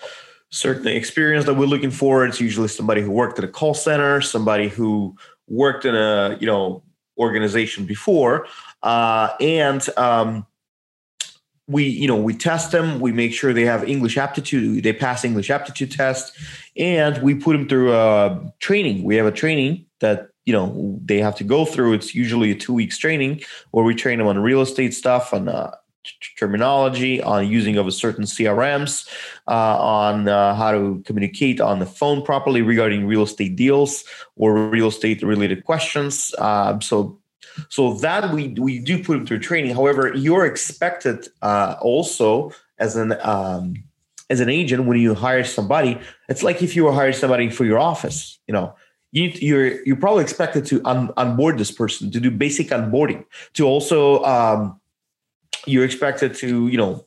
certain 0.55 0.87
experience 0.87 1.47
that 1.47 1.55
we're 1.55 1.67
looking 1.67 1.91
for. 1.91 2.25
It's 2.25 2.41
usually 2.41 2.69
somebody 2.69 3.03
who 3.03 3.11
worked 3.11 3.39
at 3.39 3.45
a 3.45 3.49
call 3.49 3.75
center, 3.75 4.21
somebody 4.21 4.69
who 4.69 5.17
worked 5.49 5.85
in 5.85 5.95
a 5.95 6.39
you 6.41 6.47
know 6.47 6.83
organization 7.19 7.87
before, 7.87 8.47
uh, 8.83 9.31
and 9.41 9.87
um, 9.97 10.47
we 11.67 11.85
you 11.85 12.07
know 12.07 12.17
we 12.17 12.35
test 12.35 12.71
them. 12.71 13.01
We 13.01 13.13
make 13.13 13.33
sure 13.33 13.53
they 13.53 13.65
have 13.65 13.89
English 13.89 14.17
aptitude. 14.17 14.85
They 14.85 14.93
pass 14.93 15.25
English 15.25 15.51
aptitude 15.51 15.91
test, 15.91 16.37
and 16.77 17.21
we 17.23 17.35
put 17.35 17.53
them 17.53 17.69
through 17.69 17.93
a 17.93 18.53
training. 18.61 19.03
We 19.03 19.17
have 19.17 19.27
a 19.27 19.33
training 19.33 19.87
that 20.01 20.29
you 20.45 20.53
know 20.53 21.01
they 21.05 21.19
have 21.19 21.35
to 21.37 21.45
go 21.45 21.65
through. 21.65 21.95
It's 21.95 22.15
usually 22.15 22.53
a 22.53 22.55
two 22.55 22.73
weeks 22.73 22.97
training 22.97 23.43
where 23.73 23.85
we 23.85 23.95
train 23.95 24.19
them 24.19 24.29
on 24.29 24.39
real 24.39 24.61
estate 24.61 24.95
stuff, 24.95 25.35
on 25.35 25.49
uh, 25.49 25.75
terminology, 26.39 27.23
on 27.23 27.49
using 27.49 27.77
of 27.77 27.87
a 27.87 27.93
certain 27.93 28.25
CRMs, 28.25 29.09
uh, 29.49 29.79
on 29.79 30.29
uh, 30.29 30.55
how 30.55 30.73
to 30.73 31.03
communicate 31.07 31.61
on 31.61 31.79
the 31.79 31.87
phone 31.87 32.23
properly 32.23 32.63
regarding 32.63 33.07
real 33.07 33.23
estate 33.23 33.57
deals 33.57 34.05
or 34.37 34.69
real 34.69 34.89
estate 34.89 35.23
related 35.23 35.65
questions. 35.65 36.35
Uh, 36.39 36.79
so, 36.81 37.19
so 37.69 37.95
that 37.95 38.33
we 38.35 38.49
we 38.59 38.79
do 38.79 39.03
put 39.03 39.15
them 39.17 39.27
through 39.27 39.39
training. 39.39 39.75
However, 39.75 40.13
you're 40.15 40.45
expected 40.45 41.29
uh, 41.43 41.77
also 41.81 42.53
as 42.79 42.97
an 42.97 43.17
um, 43.23 43.75
as 44.31 44.41
an 44.41 44.49
agent 44.49 44.87
when 44.87 44.99
you 44.99 45.15
hire 45.15 45.45
somebody. 45.45 45.99
It's 46.29 46.43
like 46.43 46.63
if 46.63 46.75
you 46.75 46.85
were 46.85 46.93
hiring 46.93 47.15
somebody 47.15 47.51
for 47.51 47.65
your 47.65 47.79
office. 47.79 48.39
You 48.47 48.55
know, 48.55 48.75
you, 49.13 49.31
you're 49.35 49.83
you're 49.85 49.97
probably 49.97 50.23
expected 50.23 50.67
to 50.67 50.83
un- 50.85 51.11
onboard 51.17 51.59
this 51.59 51.71
person 51.71 52.11
to 52.11 52.21
do 52.21 52.31
basic 52.31 52.69
onboarding 52.69 53.25
to 53.55 53.65
also 53.65 54.23
um, 54.25 54.81
you're 55.67 55.85
expected 55.85 56.35
to, 56.37 56.69
you 56.69 56.77
know, 56.77 57.07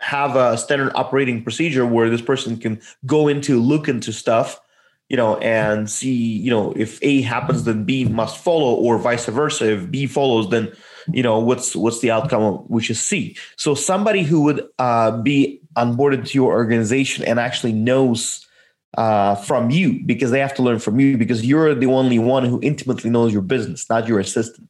have 0.00 0.34
a 0.36 0.56
standard 0.56 0.92
operating 0.94 1.42
procedure 1.42 1.86
where 1.86 2.08
this 2.08 2.22
person 2.22 2.56
can 2.56 2.80
go 3.04 3.28
into 3.28 3.60
look 3.60 3.86
into 3.86 4.12
stuff 4.12 4.60
you 5.10 5.16
know 5.16 5.36
and 5.38 5.90
see 5.90 6.14
you 6.14 6.50
know 6.50 6.72
if 6.74 6.98
a 7.02 7.20
happens 7.20 7.64
then 7.64 7.84
b 7.84 8.04
must 8.06 8.38
follow 8.38 8.74
or 8.74 8.96
vice 8.96 9.26
versa. 9.26 9.72
If 9.72 9.90
b 9.90 10.06
follows 10.06 10.48
then 10.48 10.72
you 11.12 11.22
know 11.22 11.38
what's 11.38 11.76
what's 11.76 12.00
the 12.00 12.10
outcome 12.10 12.58
which 12.68 12.88
is 12.88 13.00
c. 13.00 13.36
So 13.56 13.74
somebody 13.74 14.22
who 14.22 14.40
would 14.42 14.66
uh, 14.78 15.20
be 15.20 15.60
onboarded 15.76 16.26
to 16.28 16.38
your 16.38 16.52
organization 16.52 17.24
and 17.24 17.38
actually 17.38 17.72
knows 17.72 18.46
uh, 18.96 19.34
from 19.34 19.70
you 19.70 20.02
because 20.04 20.30
they 20.30 20.40
have 20.40 20.54
to 20.54 20.62
learn 20.62 20.78
from 20.78 20.98
you 20.98 21.18
because 21.18 21.44
you're 21.44 21.74
the 21.74 21.86
only 21.86 22.18
one 22.18 22.44
who 22.44 22.58
intimately 22.62 23.10
knows 23.10 23.32
your 23.32 23.42
business 23.42 23.88
not 23.90 24.08
your 24.08 24.18
assistant 24.18 24.68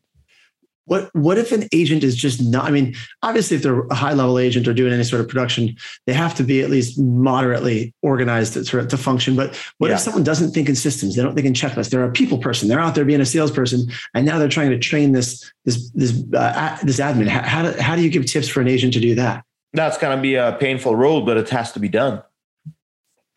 what 0.90 1.08
what 1.14 1.38
if 1.38 1.52
an 1.52 1.68
agent 1.72 2.02
is 2.02 2.16
just 2.16 2.42
not? 2.42 2.64
I 2.64 2.72
mean, 2.72 2.96
obviously, 3.22 3.56
if 3.56 3.62
they're 3.62 3.86
a 3.86 3.94
high 3.94 4.12
level 4.12 4.40
agent 4.40 4.66
or 4.66 4.74
doing 4.74 4.92
any 4.92 5.04
sort 5.04 5.20
of 5.20 5.28
production, 5.28 5.76
they 6.06 6.12
have 6.12 6.34
to 6.34 6.42
be 6.42 6.62
at 6.62 6.68
least 6.68 6.98
moderately 6.98 7.94
organized 8.02 8.54
to, 8.54 8.84
to 8.84 8.96
function. 8.96 9.36
But 9.36 9.56
what 9.78 9.86
yeah. 9.86 9.94
if 9.94 10.00
someone 10.00 10.24
doesn't 10.24 10.50
think 10.50 10.68
in 10.68 10.74
systems? 10.74 11.14
They 11.14 11.22
don't 11.22 11.36
think 11.36 11.46
in 11.46 11.52
checklists. 11.52 11.90
They're 11.90 12.02
a 12.02 12.10
people 12.10 12.38
person. 12.38 12.68
They're 12.68 12.80
out 12.80 12.96
there 12.96 13.04
being 13.04 13.20
a 13.20 13.24
salesperson, 13.24 13.86
and 14.14 14.26
now 14.26 14.40
they're 14.40 14.48
trying 14.48 14.70
to 14.70 14.78
train 14.80 15.12
this 15.12 15.52
this 15.64 15.90
this 15.92 16.24
uh, 16.34 16.76
this 16.82 16.98
admin. 16.98 17.28
How, 17.28 17.42
how 17.42 17.62
do, 17.62 17.80
how 17.80 17.94
do 17.94 18.02
you 18.02 18.10
give 18.10 18.26
tips 18.26 18.48
for 18.48 18.60
an 18.60 18.66
agent 18.66 18.92
to 18.94 19.00
do 19.00 19.14
that? 19.14 19.44
That's 19.72 19.96
going 19.96 20.16
to 20.16 20.20
be 20.20 20.34
a 20.34 20.56
painful 20.58 20.96
road, 20.96 21.24
but 21.24 21.36
it 21.36 21.48
has 21.50 21.70
to 21.72 21.78
be 21.78 21.88
done. 21.88 22.20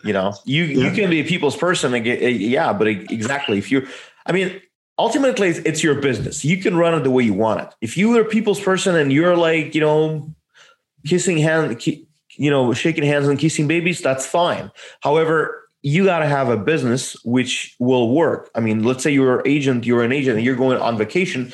You 0.03 0.13
know, 0.13 0.33
you 0.43 0.63
yeah. 0.63 0.89
you 0.89 0.95
can 0.95 1.11
be 1.11 1.19
a 1.19 1.23
people's 1.23 1.55
person. 1.55 1.93
And 1.93 2.03
get, 2.03 2.19
yeah, 2.19 2.73
but 2.73 2.87
exactly 2.87 3.59
if 3.59 3.69
you're, 3.69 3.83
I 4.25 4.31
mean, 4.31 4.59
ultimately 4.97 5.49
it's 5.49 5.83
your 5.83 6.01
business. 6.01 6.45
You 6.45 6.57
can 6.57 6.77
run 6.77 6.93
it 6.93 7.03
the 7.03 7.11
way 7.11 7.23
you 7.23 7.33
want 7.33 7.61
it. 7.61 7.69
If 7.81 7.97
you 7.97 8.15
are 8.17 8.21
a 8.21 8.25
people's 8.25 8.59
person 8.59 8.95
and 8.95 9.11
you're 9.11 9.35
like, 9.35 9.75
you 9.75 9.81
know, 9.81 10.33
kissing 11.05 11.37
hands, 11.37 11.87
you 11.87 12.49
know, 12.49 12.73
shaking 12.73 13.03
hands 13.03 13.27
and 13.27 13.39
kissing 13.39 13.67
babies, 13.67 14.01
that's 14.01 14.25
fine. 14.25 14.71
However, 15.01 15.63
you 15.81 16.05
got 16.05 16.19
to 16.19 16.27
have 16.27 16.49
a 16.49 16.57
business 16.57 17.15
which 17.25 17.75
will 17.77 18.13
work. 18.15 18.49
I 18.55 18.61
mean, 18.61 18.83
let's 18.83 19.03
say 19.03 19.11
you're 19.11 19.39
an 19.39 19.47
agent, 19.47 19.85
you're 19.85 20.03
an 20.03 20.13
agent 20.13 20.37
and 20.37 20.45
you're 20.45 20.55
going 20.55 20.77
on 20.77 20.97
vacation. 20.97 21.51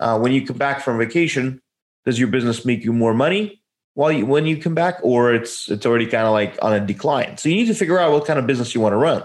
Uh, 0.00 0.18
when 0.18 0.32
you 0.32 0.44
come 0.44 0.58
back 0.58 0.80
from 0.80 0.98
vacation, 0.98 1.60
does 2.04 2.18
your 2.18 2.28
business 2.28 2.64
make 2.64 2.84
you 2.84 2.92
more 2.92 3.14
money 3.14 3.62
while 3.94 4.10
you, 4.10 4.26
when 4.26 4.46
you 4.46 4.56
come 4.56 4.74
back, 4.74 4.98
or 5.02 5.34
it's 5.34 5.68
it's 5.68 5.84
already 5.84 6.06
kind 6.06 6.26
of 6.26 6.32
like 6.32 6.56
on 6.62 6.72
a 6.72 6.80
decline? 6.80 7.36
So 7.36 7.48
you 7.48 7.56
need 7.56 7.66
to 7.66 7.74
figure 7.74 7.98
out 7.98 8.12
what 8.12 8.24
kind 8.24 8.38
of 8.38 8.46
business 8.46 8.74
you 8.74 8.80
want 8.80 8.92
to 8.94 8.96
run. 8.96 9.24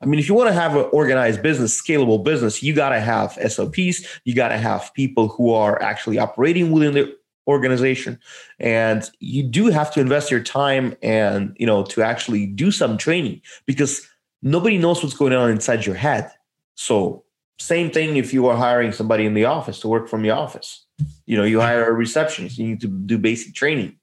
I 0.00 0.06
mean, 0.06 0.20
if 0.20 0.28
you 0.28 0.34
want 0.34 0.48
to 0.48 0.54
have 0.54 0.76
an 0.76 0.88
organized 0.92 1.42
business, 1.42 1.80
scalable 1.80 2.22
business, 2.22 2.62
you 2.62 2.72
got 2.72 2.90
to 2.90 3.00
have 3.00 3.32
SOPs. 3.32 4.06
You 4.24 4.34
got 4.34 4.48
to 4.48 4.58
have 4.58 4.92
people 4.94 5.28
who 5.28 5.52
are 5.52 5.80
actually 5.82 6.18
operating 6.18 6.70
within 6.70 6.94
the 6.94 7.16
organization, 7.48 8.20
and 8.60 9.10
you 9.18 9.42
do 9.42 9.66
have 9.68 9.92
to 9.94 10.00
invest 10.00 10.30
your 10.30 10.42
time 10.42 10.94
and 11.02 11.56
you 11.58 11.66
know 11.66 11.82
to 11.82 12.02
actually 12.02 12.46
do 12.46 12.70
some 12.70 12.96
training 12.96 13.40
because 13.66 14.06
nobody 14.42 14.78
knows 14.78 15.02
what's 15.02 15.16
going 15.16 15.32
on 15.32 15.50
inside 15.50 15.84
your 15.84 15.96
head. 15.96 16.30
So, 16.76 17.24
same 17.58 17.90
thing 17.90 18.16
if 18.16 18.32
you 18.32 18.46
are 18.46 18.56
hiring 18.56 18.92
somebody 18.92 19.26
in 19.26 19.34
the 19.34 19.46
office 19.46 19.80
to 19.80 19.88
work 19.88 20.08
from 20.08 20.24
your 20.24 20.36
office. 20.36 20.84
You 21.26 21.36
know, 21.36 21.44
you 21.44 21.60
hire 21.60 21.88
a 21.88 21.92
receptionist. 21.92 22.58
You 22.58 22.68
need 22.68 22.80
to 22.82 22.88
do 22.88 23.18
basic 23.18 23.54
training. 23.54 23.98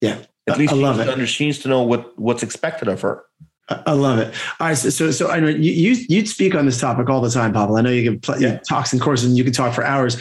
Yeah, 0.00 0.18
at 0.46 0.58
least 0.58 0.72
I 0.72 0.76
love 0.76 1.00
it. 1.00 1.08
Under, 1.08 1.26
she 1.26 1.46
needs 1.46 1.58
to 1.60 1.68
know 1.68 1.82
what 1.82 2.16
what's 2.18 2.44
expected 2.44 2.86
of 2.86 3.00
her. 3.00 3.24
I 3.68 3.92
love 3.92 4.18
it. 4.18 4.34
All 4.60 4.68
right, 4.68 4.74
so 4.74 4.90
so, 4.90 5.10
so 5.10 5.30
I 5.30 5.40
know 5.40 5.48
you, 5.48 5.72
you 5.72 6.04
you 6.08 6.26
speak 6.26 6.54
on 6.54 6.66
this 6.66 6.80
topic 6.80 7.08
all 7.08 7.20
the 7.20 7.30
time, 7.30 7.52
Pavel. 7.52 7.76
I 7.76 7.82
know 7.82 7.90
you 7.90 8.10
can 8.10 8.20
play, 8.20 8.38
yeah. 8.40 8.58
talks 8.68 8.92
and 8.92 9.00
courses, 9.00 9.26
and 9.28 9.36
you 9.36 9.44
can 9.44 9.52
talk 9.52 9.74
for 9.74 9.84
hours. 9.84 10.16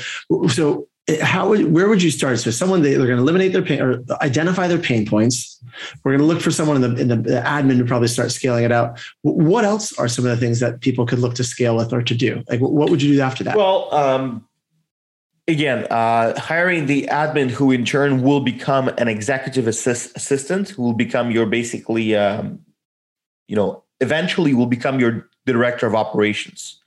So 0.49 0.87
how 1.21 1.47
would 1.49 1.71
where 1.71 1.87
would 1.87 2.03
you 2.03 2.11
start? 2.11 2.39
So 2.39 2.51
someone 2.51 2.81
they, 2.81 2.95
are 2.95 2.97
going 2.97 3.15
to 3.15 3.17
eliminate 3.17 3.53
their 3.53 3.61
pain 3.61 3.81
or 3.81 4.03
identify 4.21 4.67
their 4.67 4.77
pain 4.77 5.05
points. 5.05 5.61
We're 6.03 6.11
going 6.11 6.27
to 6.27 6.33
look 6.33 6.41
for 6.41 6.51
someone 6.51 6.75
in 6.75 6.81
the 6.81 7.01
in 7.01 7.07
the, 7.07 7.15
the 7.15 7.41
admin 7.41 7.77
to 7.77 7.85
probably 7.85 8.09
start 8.09 8.31
scaling 8.31 8.65
it 8.65 8.71
out. 8.71 8.99
What 9.21 9.63
else 9.63 9.97
are 9.97 10.09
some 10.09 10.25
of 10.25 10.31
the 10.31 10.37
things 10.37 10.59
that 10.59 10.81
people 10.81 11.05
could 11.05 11.19
look 11.19 11.35
to 11.35 11.43
scale 11.43 11.77
with 11.77 11.93
or 11.93 12.01
to 12.01 12.15
do? 12.15 12.43
Like 12.49 12.59
what 12.59 12.89
would 12.89 13.01
you 13.01 13.13
do 13.13 13.21
after 13.21 13.45
that? 13.45 13.55
Well, 13.55 13.93
um, 13.93 14.45
again, 15.47 15.87
uh, 15.89 16.37
hiring 16.39 16.85
the 16.85 17.07
admin 17.09 17.49
who 17.49 17.71
in 17.71 17.85
turn 17.85 18.21
will 18.21 18.41
become 18.41 18.89
an 18.89 19.07
executive 19.07 19.67
assist, 19.67 20.15
assistant 20.15 20.69
who 20.69 20.83
will 20.83 20.93
become 20.93 21.31
your 21.31 21.45
basically, 21.45 22.15
um, 22.15 22.59
you 23.47 23.55
know, 23.55 23.83
eventually 24.01 24.53
will 24.53 24.67
become 24.67 24.99
your 24.99 25.29
director 25.45 25.87
of 25.87 25.95
operations. 25.95 26.81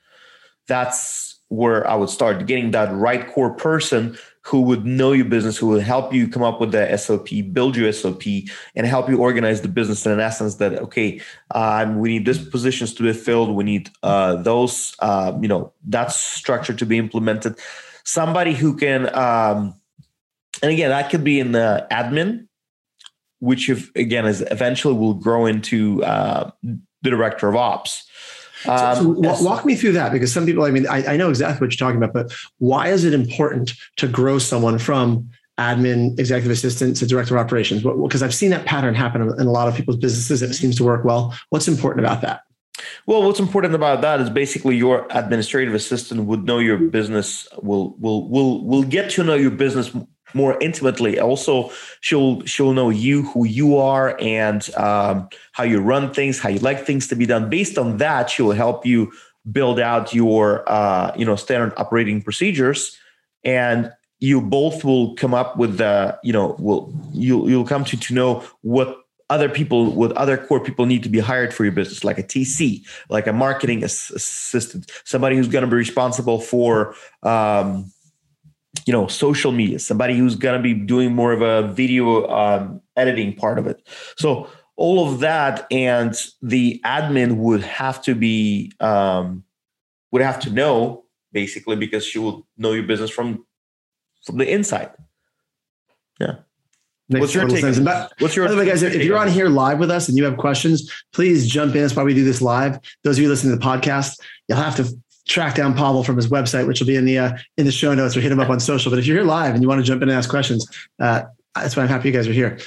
That's 0.69 1.41
where 1.49 1.89
I 1.89 1.97
would 1.97 2.11
start 2.11 2.47
getting 2.47 2.71
that 2.71 2.93
right 2.93 3.27
core 3.29 3.53
person 3.55 4.17
who 4.43 4.63
would 4.63 4.87
know 4.87 5.13
your 5.13 5.27
business, 5.27 5.57
who 5.57 5.67
would 5.69 5.83
help 5.83 6.15
you 6.15 6.27
come 6.29 6.43
up 6.43 6.61
with 6.61 6.73
the 6.73 6.97
SOP, 6.97 7.29
build 7.53 7.77
your 7.77 7.93
SOP, 7.93 8.23
and 8.75 8.87
help 8.87 9.09
you 9.11 9.19
organize 9.19 9.61
the 9.61 9.69
business 9.69 10.07
in 10.07 10.13
an 10.13 10.21
essence 10.21 10.57
that, 10.57 10.75
okay, 10.75 11.21
um, 11.51 11.99
we 11.99 12.09
need 12.09 12.25
this 12.25 12.43
positions 12.43 12.95
to 12.95 13.03
be 13.03 13.13
filled. 13.13 13.55
We 13.55 13.65
need 13.65 13.91
uh, 14.03 14.37
those, 14.37 14.95
uh, 15.01 15.37
you 15.43 15.49
know, 15.49 15.73
that 15.89 16.13
structure 16.13 16.73
to 16.73 16.87
be 16.87 16.97
implemented. 16.97 17.59
Somebody 18.05 18.55
who 18.55 18.77
can, 18.77 19.15
um, 19.15 19.75
and 20.63 20.73
again, 20.73 20.91
that 20.91 21.11
could 21.11 21.25
be 21.25 21.39
in 21.39 21.53
the 21.53 21.87
admin, 21.91 22.47
which 23.41 23.69
if, 23.69 23.91
again 23.97 24.27
is 24.27 24.43
eventually 24.51 24.95
will 24.95 25.15
grow 25.15 25.47
into 25.47 26.03
uh, 26.05 26.51
the 26.63 27.11
director 27.11 27.49
of 27.49 27.57
ops 27.57 28.07
um, 28.67 29.23
so, 29.23 29.35
so 29.35 29.45
walk 29.45 29.65
me 29.65 29.75
through 29.75 29.93
that 29.93 30.13
because 30.13 30.33
some 30.33 30.45
people, 30.45 30.65
I 30.65 30.71
mean, 30.71 30.87
I, 30.87 31.15
I 31.15 31.17
know 31.17 31.31
exactly 31.31 31.65
what 31.65 31.73
you're 31.73 31.87
talking 31.87 32.03
about, 32.03 32.13
but 32.13 32.37
why 32.59 32.89
is 32.89 33.05
it 33.05 33.15
important 33.15 33.73
to 33.97 34.09
grow 34.09 34.39
someone 34.39 34.79
from 34.79 35.31
admin, 35.59 36.19
executive 36.19 36.51
assistant 36.51 36.97
to 36.99 37.07
director 37.07 37.37
of 37.37 37.45
operations? 37.45 37.83
Because 37.83 38.23
I've 38.23 38.35
seen 38.35 38.51
that 38.51 38.67
pattern 38.67 38.95
happen 38.95 39.23
in 39.23 39.47
a 39.47 39.51
lot 39.51 39.69
of 39.69 39.75
people's 39.75 39.97
businesses. 39.97 40.43
It 40.43 40.55
seems 40.55 40.77
to 40.77 40.85
work 40.85 41.05
well. 41.05 41.35
What's 41.49 41.69
important 41.69 42.05
about 42.05 42.21
that? 42.23 42.43
Well, 43.07 43.23
what's 43.23 43.41
important 43.41 43.75
about 43.75 44.01
that 44.03 44.21
is 44.21 44.31
basically 44.31 44.77
your 44.77 45.07
administrative 45.11 45.75
assistant 45.75 46.25
would 46.25 46.45
know 46.45 46.59
your 46.59 46.79
business, 46.79 47.47
will 47.61 47.95
will 47.99 48.29
will 48.29 48.65
will 48.65 48.85
get 48.85 49.11
to 49.13 49.25
know 49.25 49.35
your 49.35 49.51
business 49.51 49.95
more 50.35 50.61
intimately. 50.61 51.19
Also, 51.19 51.71
she'll 52.01 52.45
she'll 52.45 52.73
know 52.73 52.91
you, 52.91 53.23
who 53.23 53.47
you 53.47 53.77
are, 53.77 54.17
and 54.21 54.69
um, 54.77 55.29
how 55.53 55.65
you 55.65 55.81
run 55.81 56.13
things, 56.13 56.39
how 56.39 56.49
you 56.49 56.59
like 56.61 56.85
things 56.85 57.09
to 57.09 57.17
be 57.17 57.27
done. 57.27 57.51
Based 57.51 57.79
on 57.79 57.99
that, 57.99 58.31
she'll 58.31 58.53
help 58.53 58.87
you 58.87 59.13
build 59.51 59.81
out 59.81 60.15
your 60.15 60.69
uh, 60.71 61.13
you 61.17 61.25
know 61.25 61.37
standard 61.37 61.73
operating 61.77 62.23
procedures, 62.23 62.97
and 63.45 63.93
you 64.21 64.41
both 64.41 64.85
will 64.85 65.15
come 65.15 65.35
up 65.35 65.57
with 65.57 65.79
the 65.79 66.19
you 66.23 66.33
know 66.33 66.55
will 66.59 66.93
you'll 67.13 67.49
you'll 67.49 67.65
come 67.65 67.85
to 67.85 67.97
to 67.97 68.15
know 68.15 68.45
what 68.63 68.97
other 69.31 69.49
people 69.49 69.93
what 69.93 70.13
other 70.13 70.37
core 70.37 70.61
people 70.61 70.87
need 70.87 71.03
to 71.03 71.09
be 71.09 71.21
hired 71.21 71.55
for 71.55 71.65
your 71.65 71.73
business 71.73 72.05
like 72.05 72.19
a 72.19 72.23
tc 72.23 72.85
like 73.09 73.27
a 73.29 73.33
marketing 73.33 73.85
assistant 73.85 74.91
somebody 75.05 75.37
who's 75.37 75.49
going 75.49 75.63
to 75.63 75.71
be 75.71 75.77
responsible 75.77 76.41
for 76.41 76.95
um, 77.23 77.91
you 78.87 78.93
know 78.93 79.07
social 79.07 79.53
media 79.53 79.79
somebody 79.79 80.17
who's 80.17 80.37
going 80.37 80.57
to 80.57 80.63
be 80.63 80.75
doing 80.75 81.15
more 81.15 81.33
of 81.33 81.43
a 81.43 81.69
video 81.73 82.29
um, 82.29 82.81
editing 82.97 83.35
part 83.35 83.59
of 83.59 83.67
it 83.67 83.87
so 84.17 84.49
all 84.77 85.13
of 85.13 85.21
that 85.21 85.67
and 85.71 86.15
the 86.41 86.81
admin 86.85 87.37
would 87.37 87.63
have 87.63 88.01
to 88.03 88.15
be 88.15 88.73
um, 88.81 89.45
would 90.13 90.23
have 90.23 90.41
to 90.41 90.51
know 90.51 91.05
basically 91.33 91.77
because 91.77 92.05
she 92.05 92.19
will 92.19 92.47
know 92.57 92.73
your 92.73 92.85
business 92.85 93.11
from 93.11 93.45
from 94.25 94.39
the 94.39 94.51
inside 94.51 94.91
yeah 96.21 96.37
what's 97.19 97.35
your 97.35 97.49
take? 97.49 97.85
But, 97.85 98.13
what's 98.19 98.37
your 98.37 98.47
by 98.47 98.53
the 98.53 98.57
way, 98.59 98.67
guys? 98.67 98.83
If, 98.83 98.95
if 98.95 99.03
you're 99.03 99.19
on 99.19 99.29
here 99.29 99.49
live 99.49 99.79
with 99.79 99.91
us 99.91 100.09
and 100.09 100.17
you 100.17 100.25
have 100.25 100.37
questions, 100.37 100.91
please 101.13 101.49
jump 101.49 101.75
in. 101.75 101.81
That's 101.81 101.97
why 101.97 102.05
we 102.05 102.15
do 102.15 102.25
this 102.25 102.41
live. 102.41 102.79
Those 103.03 103.19
of 103.19 103.23
you 103.23 103.29
listening 103.29 103.53
to 103.53 103.59
the 103.59 103.65
podcast, 103.65 104.21
you'll 104.49 104.59
have 104.59 104.77
to 104.77 104.85
track 105.31 105.55
down 105.55 105.75
Pavel 105.75 106.03
from 106.03 106.17
his 106.17 106.29
website, 106.29 106.67
which 106.67 106.81
will 106.81 106.89
be 106.89 106.97
in 106.97 107.05
the 107.05 107.19
uh, 107.19 107.39
in 107.57 107.65
the 107.65 107.73
show 107.73 107.95
notes, 107.95 108.17
or 108.17 108.21
hit 108.21 108.33
him 108.33 108.41
up 108.41 108.51
on 108.51 108.61
social. 108.61 108.91
But 108.91 108.99
if 108.99 109.07
you're 109.07 109.17
here 109.17 109.25
live 109.25 109.55
and 109.55 109.63
you 109.63 109.69
want 109.69 109.81
to 109.81 109.87
jump 109.87 110.03
in 110.03 110.09
and 110.09 110.19
ask 110.19 110.29
questions, 110.29 110.67
uh, 110.99 111.23
that's 111.55 111.77
why 111.77 111.85
I'm 111.85 111.89
happy 111.89 112.09
you 112.09 112.15
guys 112.15 112.29
are 112.29 112.33
here. 112.33 112.59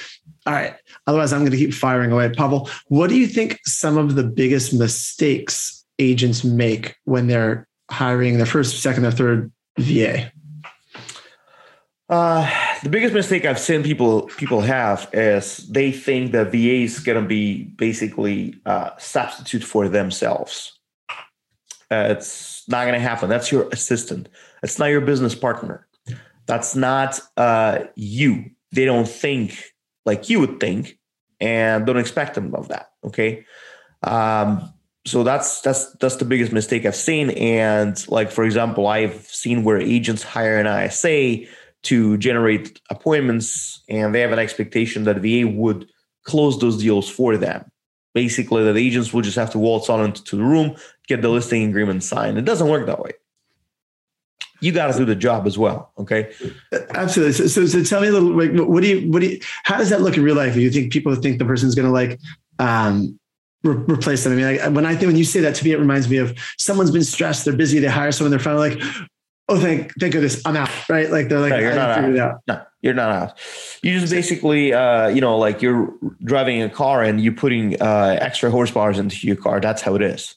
All 0.45 0.53
right. 0.53 0.75
Otherwise, 1.05 1.33
I'm 1.33 1.41
going 1.41 1.51
to 1.51 1.57
keep 1.57 1.73
firing 1.73 2.11
away. 2.11 2.29
Pavel, 2.29 2.69
what 2.87 3.09
do 3.09 3.15
you 3.15 3.27
think 3.27 3.59
some 3.65 3.97
of 3.97 4.15
the 4.15 4.23
biggest 4.23 4.73
mistakes 4.73 5.85
agents 5.99 6.43
make 6.43 6.95
when 7.03 7.27
they're 7.27 7.67
hiring 7.91 8.37
their 8.37 8.45
first, 8.45 8.81
second, 8.81 9.05
or 9.05 9.11
third 9.11 9.51
VA? 9.77 10.31
Uh, 12.09 12.49
the 12.83 12.89
biggest 12.89 13.13
mistake 13.13 13.45
I've 13.45 13.59
seen 13.59 13.83
people 13.83 14.23
people 14.37 14.61
have 14.61 15.09
is 15.13 15.57
they 15.69 15.91
think 15.91 16.31
that 16.33 16.51
VA 16.51 16.83
is 16.83 16.99
going 16.99 17.21
to 17.21 17.27
be 17.27 17.63
basically 17.63 18.55
a 18.65 18.91
substitute 18.97 19.63
for 19.63 19.87
themselves. 19.89 20.77
Uh, 21.89 22.07
it's 22.09 22.52
not 22.67 22.83
going 22.83 22.93
to 22.93 22.99
happen. 22.99 23.29
That's 23.29 23.51
your 23.51 23.67
assistant. 23.69 24.29
It's 24.61 24.79
not 24.79 24.87
your 24.87 25.01
business 25.01 25.35
partner. 25.35 25.87
That's 26.45 26.75
not 26.75 27.19
uh, 27.37 27.79
you. 27.95 28.51
They 28.71 28.85
don't 28.85 29.07
think 29.07 29.73
like 30.05 30.29
you 30.29 30.39
would 30.39 30.59
think, 30.59 30.97
and 31.39 31.85
don't 31.85 31.97
expect 31.97 32.35
them 32.35 32.53
of 32.55 32.67
that. 32.69 32.87
Okay. 33.03 33.45
Um, 34.01 34.73
so 35.05 35.23
that's 35.23 35.61
that's 35.61 35.91
that's 35.97 36.17
the 36.17 36.25
biggest 36.25 36.51
mistake 36.51 36.85
I've 36.85 36.95
seen. 36.95 37.31
And 37.31 37.95
like 38.09 38.31
for 38.31 38.43
example, 38.43 38.87
I've 38.87 39.25
seen 39.27 39.63
where 39.63 39.79
agents 39.79 40.23
hire 40.23 40.57
an 40.57 40.67
ISA 40.67 41.49
to 41.83 42.17
generate 42.17 42.81
appointments, 42.89 43.83
and 43.89 44.13
they 44.13 44.21
have 44.21 44.31
an 44.31 44.39
expectation 44.39 45.03
that 45.03 45.17
VA 45.17 45.47
would 45.47 45.87
close 46.23 46.59
those 46.59 46.81
deals 46.81 47.09
for 47.09 47.37
them 47.37 47.69
basically 48.13 48.63
that 48.63 48.77
agents 48.77 49.13
will 49.13 49.21
just 49.21 49.35
have 49.35 49.51
to 49.51 49.59
waltz 49.59 49.89
on 49.89 50.03
into 50.03 50.35
the 50.35 50.43
room, 50.43 50.75
get 51.07 51.21
the 51.21 51.29
listing 51.29 51.69
agreement 51.69 52.03
signed. 52.03 52.37
It 52.37 52.45
doesn't 52.45 52.67
work 52.67 52.85
that 52.87 52.99
way. 52.99 53.11
You 54.61 54.71
got 54.71 54.93
to 54.93 54.97
do 54.97 55.03
the 55.03 55.15
job 55.15 55.45
as 55.45 55.57
well. 55.57 55.91
Okay. 55.97 56.33
Absolutely. 56.91 57.33
So, 57.33 57.47
so, 57.47 57.65
so, 57.65 57.83
tell 57.83 57.99
me 57.99 58.07
a 58.07 58.11
little, 58.13 58.29
like, 58.29 58.51
what 58.67 58.81
do 58.81 58.87
you, 58.87 59.11
what 59.11 59.19
do 59.19 59.27
you, 59.27 59.39
how 59.63 59.77
does 59.77 59.89
that 59.89 59.99
look 59.99 60.15
in 60.15 60.23
real 60.23 60.35
life? 60.35 60.53
Do 60.53 60.61
you 60.61 60.71
think 60.71 60.93
people 60.93 61.13
think 61.15 61.37
the 61.37 61.45
person's 61.45 61.75
going 61.75 61.87
to 61.87 61.91
like, 61.91 62.17
um, 62.59 63.19
re- 63.63 63.75
replace 63.75 64.23
them? 64.23 64.31
I 64.31 64.35
mean, 64.37 64.57
like, 64.57 64.73
when 64.73 64.85
I 64.85 64.95
think, 64.95 65.07
when 65.07 65.17
you 65.17 65.25
say 65.25 65.41
that 65.41 65.55
to 65.55 65.65
me, 65.65 65.71
it 65.71 65.79
reminds 65.79 66.07
me 66.09 66.15
of 66.15 66.37
someone's 66.57 66.91
been 66.91 67.03
stressed, 67.03 67.43
they're 67.43 67.53
busy, 67.53 67.79
they 67.79 67.87
hire 67.87 68.13
someone, 68.13 68.31
they're 68.31 68.39
finally 68.39 68.75
like, 68.75 68.81
oh, 69.49 69.59
thank, 69.59 69.91
thank 69.99 70.13
goodness, 70.13 70.41
I'm 70.45 70.55
out. 70.55 70.69
Right. 70.87 71.11
Like 71.11 71.27
they're 71.27 71.41
like, 71.41 71.49
no, 71.49 71.59
you're 71.59 71.75
not 71.75 72.17
out. 72.17 72.39
No, 72.47 72.61
you're 72.81 72.93
not 72.93 73.09
out. 73.11 73.39
You 73.81 73.99
just 73.99 74.13
basically, 74.13 74.71
uh, 74.71 75.09
you 75.09 75.19
know, 75.19 75.37
like 75.37 75.61
you're 75.61 75.93
driving 76.23 76.61
a 76.61 76.69
car 76.69 77.03
and 77.03 77.19
you're 77.19 77.33
putting 77.33 77.81
uh, 77.81 78.17
extra 78.21 78.49
horsepower 78.49 78.91
into 78.91 79.27
your 79.27 79.35
car. 79.35 79.59
That's 79.59 79.81
how 79.81 79.95
it 79.95 80.01
is. 80.01 80.35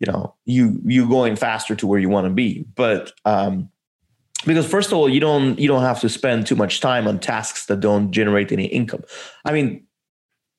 You 0.00 0.10
know, 0.10 0.34
you 0.46 0.80
you 0.84 1.06
going 1.08 1.36
faster 1.36 1.76
to 1.76 1.86
where 1.86 2.00
you 2.00 2.08
want 2.08 2.26
to 2.26 2.32
be, 2.32 2.64
but 2.74 3.12
um, 3.26 3.68
because 4.46 4.66
first 4.66 4.90
of 4.90 4.98
all, 4.98 5.08
you 5.08 5.20
don't 5.20 5.58
you 5.58 5.68
don't 5.68 5.82
have 5.82 6.00
to 6.00 6.08
spend 6.08 6.46
too 6.46 6.56
much 6.56 6.80
time 6.80 7.06
on 7.06 7.18
tasks 7.18 7.66
that 7.66 7.80
don't 7.80 8.10
generate 8.10 8.50
any 8.50 8.64
income. 8.64 9.04
I 9.44 9.52
mean, 9.52 9.86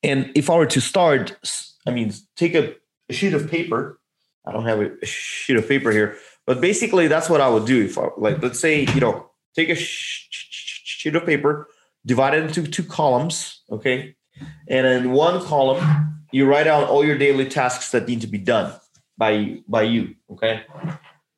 and 0.02 0.30
if 0.34 0.48
I 0.48 0.56
were 0.56 0.66
to 0.66 0.80
start, 0.80 1.36
I 1.86 1.90
mean, 1.90 2.12
take 2.36 2.54
a, 2.54 2.74
a 3.08 3.12
sheet 3.12 3.34
of 3.34 3.50
paper. 3.50 3.98
I 4.46 4.52
don't 4.52 4.66
have 4.66 4.80
a 4.80 5.06
sheet 5.06 5.56
of 5.56 5.68
paper 5.68 5.90
here, 5.90 6.16
but 6.46 6.60
basically, 6.60 7.08
that's 7.08 7.28
what 7.28 7.40
I 7.40 7.48
would 7.48 7.66
do. 7.66 7.84
If 7.84 7.98
I 7.98 8.08
like, 8.16 8.42
let's 8.42 8.60
say, 8.60 8.86
you 8.94 9.00
know, 9.00 9.30
take 9.54 9.68
a 9.68 9.74
sheet 9.74 11.16
of 11.16 11.26
paper, 11.26 11.68
divide 12.06 12.34
it 12.34 12.44
into 12.44 12.70
two 12.70 12.84
columns, 12.84 13.62
okay? 13.70 14.14
And 14.68 14.86
in 14.86 15.12
one 15.12 15.44
column, 15.44 16.24
you 16.32 16.46
write 16.46 16.64
down 16.64 16.84
all 16.84 17.04
your 17.04 17.18
daily 17.18 17.48
tasks 17.48 17.90
that 17.92 18.08
need 18.08 18.20
to 18.22 18.26
be 18.26 18.38
done 18.38 18.72
by 19.22 19.62
by 19.68 19.82
you, 19.82 20.14
okay? 20.32 20.64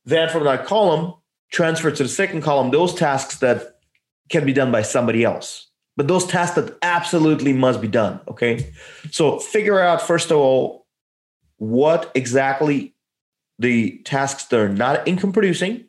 Then 0.06 0.30
from 0.30 0.44
that 0.44 0.64
column, 0.64 1.14
transfer 1.52 1.90
to 1.90 2.02
the 2.02 2.08
second 2.08 2.40
column 2.42 2.70
those 2.70 2.94
tasks 2.94 3.38
that 3.44 3.58
can 4.30 4.46
be 4.46 4.54
done 4.60 4.72
by 4.72 4.82
somebody 4.82 5.22
else. 5.22 5.68
But 5.96 6.08
those 6.08 6.26
tasks 6.26 6.56
that 6.56 6.76
absolutely 6.82 7.52
must 7.52 7.80
be 7.80 7.88
done, 7.88 8.20
okay? 8.26 8.72
So 9.10 9.38
figure 9.38 9.78
out 9.78 10.00
first 10.00 10.30
of 10.30 10.38
all 10.38 10.86
what 11.58 12.10
exactly 12.14 12.94
the 13.58 13.98
tasks 14.04 14.44
that 14.46 14.58
are 14.58 14.74
not 14.84 15.06
income 15.06 15.32
producing 15.32 15.84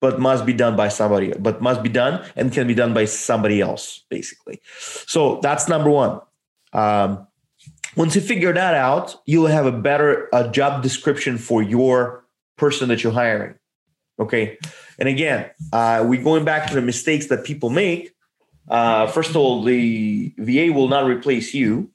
but 0.00 0.18
must 0.20 0.46
be 0.46 0.52
done 0.52 0.76
by 0.76 0.88
somebody, 0.88 1.32
but 1.46 1.60
must 1.60 1.82
be 1.82 1.88
done 1.88 2.24
and 2.36 2.52
can 2.52 2.66
be 2.66 2.74
done 2.74 2.94
by 2.94 3.04
somebody 3.04 3.60
else, 3.60 4.04
basically. 4.08 4.60
So 5.06 5.40
that's 5.42 5.68
number 5.68 5.90
one. 5.90 6.20
Um, 6.72 7.27
once 7.96 8.14
you 8.14 8.20
figure 8.20 8.52
that 8.52 8.74
out, 8.74 9.16
you'll 9.26 9.46
have 9.46 9.66
a 9.66 9.72
better 9.72 10.28
a 10.32 10.48
job 10.48 10.82
description 10.82 11.38
for 11.38 11.62
your 11.62 12.24
person 12.56 12.88
that 12.88 13.02
you're 13.02 13.12
hiring. 13.12 13.54
Okay. 14.20 14.58
And 14.98 15.08
again, 15.08 15.50
uh, 15.72 16.04
we 16.06 16.18
going 16.18 16.44
back 16.44 16.68
to 16.68 16.74
the 16.74 16.82
mistakes 16.82 17.26
that 17.26 17.44
people 17.44 17.70
make. 17.70 18.14
Uh, 18.68 19.06
first 19.06 19.30
of 19.30 19.36
all, 19.36 19.62
the 19.62 20.34
VA 20.36 20.72
will 20.72 20.88
not 20.88 21.06
replace 21.06 21.54
you. 21.54 21.90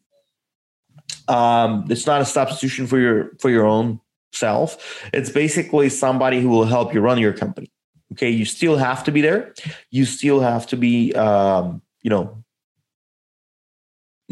Um, 1.27 1.85
it's 1.89 2.07
not 2.07 2.21
a 2.21 2.25
substitution 2.25 2.87
for 2.87 2.97
your 2.97 3.31
for 3.39 3.49
your 3.49 3.65
own 3.65 3.99
self. 4.31 5.07
It's 5.13 5.29
basically 5.29 5.89
somebody 5.89 6.41
who 6.41 6.49
will 6.49 6.65
help 6.65 6.93
you 6.93 7.01
run 7.01 7.19
your 7.19 7.33
company. 7.33 7.71
Okay, 8.13 8.29
you 8.29 8.45
still 8.45 8.77
have 8.77 9.03
to 9.05 9.11
be 9.11 9.21
there. 9.21 9.53
You 9.89 10.05
still 10.05 10.39
have 10.39 10.67
to 10.67 10.77
be, 10.77 11.13
um, 11.13 11.81
you 12.01 12.09
know, 12.09 12.42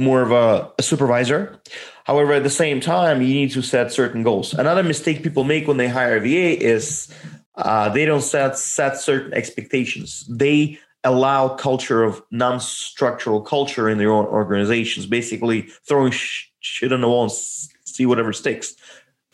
more 0.01 0.21
of 0.21 0.31
a, 0.31 0.71
a, 0.77 0.83
supervisor. 0.83 1.59
However, 2.05 2.33
at 2.33 2.43
the 2.43 2.49
same 2.49 2.81
time, 2.81 3.21
you 3.21 3.33
need 3.33 3.51
to 3.51 3.61
set 3.61 3.91
certain 3.91 4.23
goals. 4.23 4.53
Another 4.53 4.83
mistake 4.83 5.23
people 5.23 5.43
make 5.43 5.67
when 5.67 5.77
they 5.77 5.87
hire 5.87 6.17
a 6.17 6.19
VA 6.19 6.61
is 6.61 7.07
uh, 7.55 7.89
they 7.89 8.05
don't 8.05 8.21
set 8.21 8.57
set 8.57 8.97
certain 8.97 9.33
expectations. 9.33 10.25
They 10.27 10.79
allow 11.03 11.49
culture 11.49 12.03
of 12.03 12.21
non-structural 12.31 13.41
culture 13.41 13.89
in 13.89 13.97
their 13.97 14.11
own 14.11 14.25
organizations, 14.25 15.05
basically 15.05 15.63
throwing 15.87 16.11
sh- 16.11 16.49
shit 16.59 16.93
on 16.93 17.01
the 17.01 17.07
wall 17.07 17.23
and 17.23 17.31
see 17.31 18.05
whatever 18.05 18.33
sticks. 18.33 18.75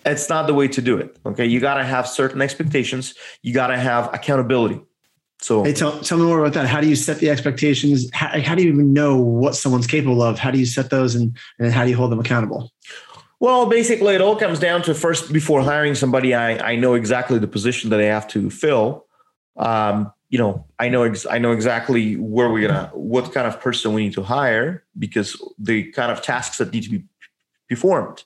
It's 0.06 0.30
not 0.30 0.48
the 0.48 0.54
way 0.54 0.68
to 0.70 0.82
do 0.82 0.98
it. 0.98 1.18
Okay, 1.26 1.46
you 1.46 1.60
got 1.60 1.76
to 1.76 1.84
have 1.84 2.08
certain 2.08 2.42
expectations. 2.42 3.14
You 3.42 3.54
got 3.54 3.68
to 3.68 3.78
have 3.78 4.14
accountability. 4.14 4.80
So, 5.40 5.64
hey, 5.64 5.74
tell, 5.74 6.00
tell 6.00 6.18
me 6.18 6.26
more 6.26 6.40
about 6.40 6.54
that. 6.54 6.68
How 6.68 6.82
do 6.82 6.90
you 6.90 6.96
set 6.96 7.20
the 7.20 7.30
expectations? 7.30 8.10
How, 8.12 8.40
how 8.42 8.56
do 8.56 8.64
you 8.64 8.70
even 8.70 8.94
know 8.94 9.18
what 9.18 9.56
someone's 9.56 9.88
capable 9.88 10.22
of? 10.24 10.40
How 10.40 10.52
do 10.52 10.58
you 10.58 10.66
set 10.66 10.90
those 10.90 11.16
and, 11.16 11.38
and 11.60 11.72
how 11.72 11.84
do 11.84 11.92
you 11.92 11.96
hold 11.96 12.12
them 12.12 12.20
accountable? 12.20 12.72
Well, 13.40 13.68
basically, 13.68 14.16
it 14.16 14.22
all 14.22 14.36
comes 14.36 14.58
down 14.58 14.82
to 14.84 14.96
first 14.96 15.32
before 15.32 15.62
hiring 15.62 15.94
somebody, 15.94 16.34
I, 16.34 16.72
I 16.72 16.76
know 16.76 16.96
exactly 16.96 17.38
the 17.38 17.48
position 17.48 17.92
that 17.92 18.00
I 18.00 18.06
have 18.06 18.28
to 18.30 18.50
fill. 18.50 19.06
Um, 19.58 20.12
you 20.30 20.40
know, 20.40 20.66
I 20.80 20.90
know 20.90 21.04
ex- 21.04 21.28
I 21.30 21.38
know 21.38 21.52
exactly 21.52 22.16
where 22.16 22.50
we're 22.50 22.68
gonna, 22.68 22.90
what 22.94 23.32
kind 23.34 23.48
of 23.48 23.60
person 23.62 23.94
we 23.94 24.06
need 24.06 24.14
to 24.14 24.24
hire 24.24 24.84
because 24.98 25.42
the 25.60 25.92
kind 25.92 26.12
of 26.12 26.22
tasks 26.22 26.58
that 26.58 26.74
need 26.74 26.84
to 26.84 26.90
be 26.90 27.04
performed. 27.70 28.24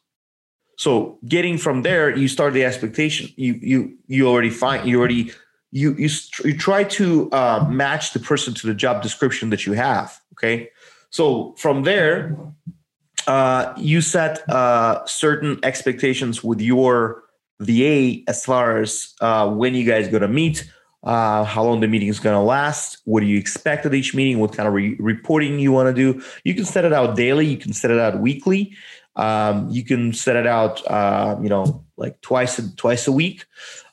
So, 0.77 1.19
getting 1.27 1.57
from 1.57 1.83
there, 1.83 2.15
you 2.15 2.27
start 2.27 2.53
the 2.53 2.63
expectation. 2.63 3.29
You 3.35 3.53
you 3.61 3.97
you 4.07 4.27
already 4.27 4.49
find 4.49 4.87
you 4.87 4.97
already 4.97 5.31
you 5.71 5.95
you 5.95 6.09
you 6.43 6.57
try 6.57 6.83
to 6.83 7.31
uh, 7.31 7.65
match 7.69 8.13
the 8.13 8.19
person 8.19 8.53
to 8.55 8.67
the 8.67 8.73
job 8.73 9.01
description 9.01 9.49
that 9.49 9.65
you 9.65 9.73
have. 9.73 10.19
Okay, 10.33 10.69
so 11.09 11.55
from 11.57 11.83
there, 11.83 12.37
uh, 13.27 13.73
you 13.77 14.01
set 14.01 14.47
uh, 14.49 15.05
certain 15.05 15.59
expectations 15.63 16.43
with 16.43 16.61
your 16.61 17.23
VA 17.59 18.21
as 18.27 18.43
far 18.43 18.79
as 18.79 19.13
uh, 19.21 19.49
when 19.49 19.75
you 19.75 19.85
guys 19.85 20.07
to 20.19 20.27
meet, 20.27 20.69
uh, 21.03 21.43
how 21.43 21.63
long 21.63 21.79
the 21.79 21.87
meeting 21.87 22.07
is 22.07 22.19
to 22.35 22.41
last, 22.41 22.99
what 23.05 23.21
do 23.21 23.27
you 23.27 23.37
expect 23.37 23.85
at 23.85 23.93
each 23.93 24.13
meeting, 24.13 24.39
what 24.39 24.53
kind 24.53 24.67
of 24.67 24.73
re- 24.73 24.95
reporting 24.99 25.59
you 25.59 25.71
want 25.71 25.87
to 25.87 25.93
do. 25.93 26.21
You 26.43 26.55
can 26.55 26.65
set 26.65 26.85
it 26.85 26.93
out 26.93 27.15
daily, 27.15 27.45
you 27.45 27.57
can 27.57 27.73
set 27.73 27.91
it 27.91 27.99
out 27.99 28.19
weekly, 28.19 28.75
um, 29.15 29.69
you 29.69 29.83
can 29.83 30.13
set 30.13 30.35
it 30.35 30.47
out, 30.47 30.85
uh, 30.87 31.37
you 31.41 31.49
know, 31.49 31.83
like 31.97 32.19
twice 32.21 32.59
twice 32.75 33.07
a 33.07 33.11
week. 33.11 33.45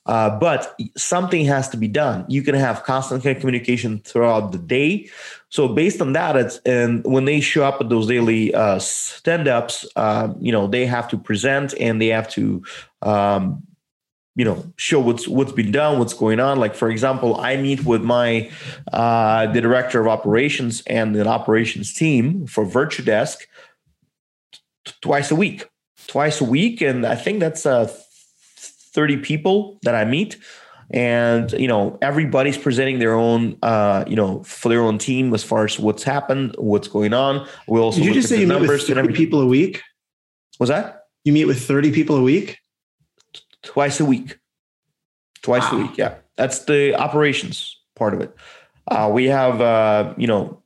Uh, 0.08 0.30
but 0.38 0.74
something 0.96 1.44
has 1.44 1.68
to 1.68 1.76
be 1.76 1.86
done. 1.86 2.24
You 2.28 2.40
can 2.40 2.54
have 2.54 2.82
constant 2.82 3.22
communication 3.22 3.98
throughout 3.98 4.52
the 4.52 4.58
day. 4.58 5.10
So 5.50 5.68
based 5.68 6.00
on 6.00 6.14
that, 6.14 6.34
it's 6.34 6.56
and 6.64 7.04
when 7.04 7.26
they 7.26 7.40
show 7.40 7.64
up 7.64 7.78
at 7.82 7.90
those 7.90 8.06
daily 8.06 8.54
uh, 8.54 8.78
stand-ups, 8.78 9.86
uh, 9.96 10.32
you 10.40 10.50
know 10.50 10.66
they 10.66 10.86
have 10.86 11.08
to 11.08 11.18
present 11.18 11.74
and 11.78 12.00
they 12.00 12.06
have 12.06 12.28
to, 12.30 12.64
um, 13.02 13.62
you 14.34 14.46
know, 14.46 14.64
show 14.76 14.98
what's 14.98 15.28
what's 15.28 15.52
been 15.52 15.72
done, 15.72 15.98
what's 15.98 16.14
going 16.14 16.40
on. 16.40 16.58
Like 16.58 16.74
for 16.74 16.88
example, 16.88 17.38
I 17.38 17.56
meet 17.56 17.84
with 17.84 18.02
my 18.02 18.50
uh, 18.94 19.52
the 19.52 19.60
director 19.60 20.00
of 20.00 20.08
operations 20.08 20.82
and 20.86 21.14
the 21.14 21.28
operations 21.28 21.92
team 21.92 22.46
for 22.46 22.64
Virtudesk 22.64 23.40
t- 24.86 24.94
twice 25.02 25.30
a 25.30 25.36
week, 25.36 25.68
twice 26.06 26.40
a 26.40 26.44
week, 26.44 26.80
and 26.80 27.04
I 27.04 27.14
think 27.14 27.40
that's 27.40 27.66
a 27.66 27.90
30 28.98 29.18
people 29.18 29.78
that 29.82 29.94
I 29.94 30.04
meet. 30.04 30.36
And 30.90 31.52
you 31.52 31.68
know 31.68 31.98
everybody's 32.00 32.56
presenting 32.56 32.98
their 32.98 33.12
own, 33.12 33.58
uh, 33.62 34.04
you 34.08 34.16
know, 34.16 34.42
for 34.42 34.70
their 34.70 34.80
own 34.80 34.96
team 34.96 35.34
as 35.34 35.44
far 35.44 35.66
as 35.66 35.78
what's 35.78 36.02
happened, 36.02 36.56
what's 36.58 36.88
going 36.88 37.12
on. 37.12 37.46
We 37.68 37.78
also 37.78 37.98
did 37.98 38.06
you 38.06 38.14
just 38.14 38.28
say 38.30 38.40
you 38.40 38.46
meet 38.46 38.60
with 38.60 38.86
thirty 38.86 39.12
people 39.12 39.42
a 39.42 39.46
week? 39.46 39.82
Was 40.58 40.70
that 40.70 41.02
you 41.24 41.32
meet 41.34 41.44
with 41.44 41.60
thirty 41.62 41.92
people 41.92 42.16
a 42.16 42.22
week? 42.22 42.58
Twice 43.62 44.00
a 44.00 44.06
week, 44.06 44.38
twice 45.42 45.70
wow. 45.70 45.78
a 45.78 45.82
week. 45.82 45.98
Yeah, 45.98 46.14
that's 46.36 46.64
the 46.64 46.94
operations 46.94 47.76
part 47.94 48.14
of 48.14 48.22
it. 48.22 48.34
Uh, 48.90 49.10
we 49.12 49.26
have, 49.26 49.60
uh, 49.60 50.14
you 50.16 50.26
know, 50.26 50.62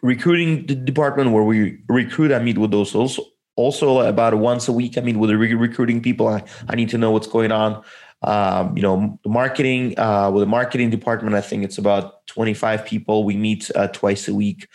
recruiting 0.00 0.64
department 0.86 1.32
where 1.32 1.44
we 1.44 1.78
recruit. 1.86 2.32
I 2.32 2.38
meet 2.38 2.56
with 2.56 2.70
those 2.70 2.94
also 2.94 3.24
also 3.58 4.00
about 4.00 4.34
once 4.34 4.68
a 4.68 4.72
week 4.72 4.96
i 4.96 5.00
mean 5.00 5.18
with 5.18 5.30
the 5.30 5.36
re- 5.36 5.54
recruiting 5.54 6.00
people 6.00 6.28
I, 6.28 6.42
I 6.68 6.74
need 6.76 6.90
to 6.90 6.98
know 6.98 7.10
what's 7.10 7.26
going 7.26 7.52
on. 7.52 7.82
Um, 8.20 8.76
you 8.76 8.82
know 8.82 9.18
the 9.22 9.28
marketing 9.28 9.96
uh, 9.98 10.30
with 10.32 10.42
the 10.42 10.52
marketing 10.58 10.90
department 10.90 11.36
i 11.36 11.40
think 11.40 11.62
it's 11.64 11.78
about 11.78 12.26
25 12.28 12.84
people. 12.84 13.24
We 13.24 13.36
meet 13.36 13.70
uh, 13.74 13.88
twice 13.88 14.28
a 14.28 14.34
week. 14.34 14.68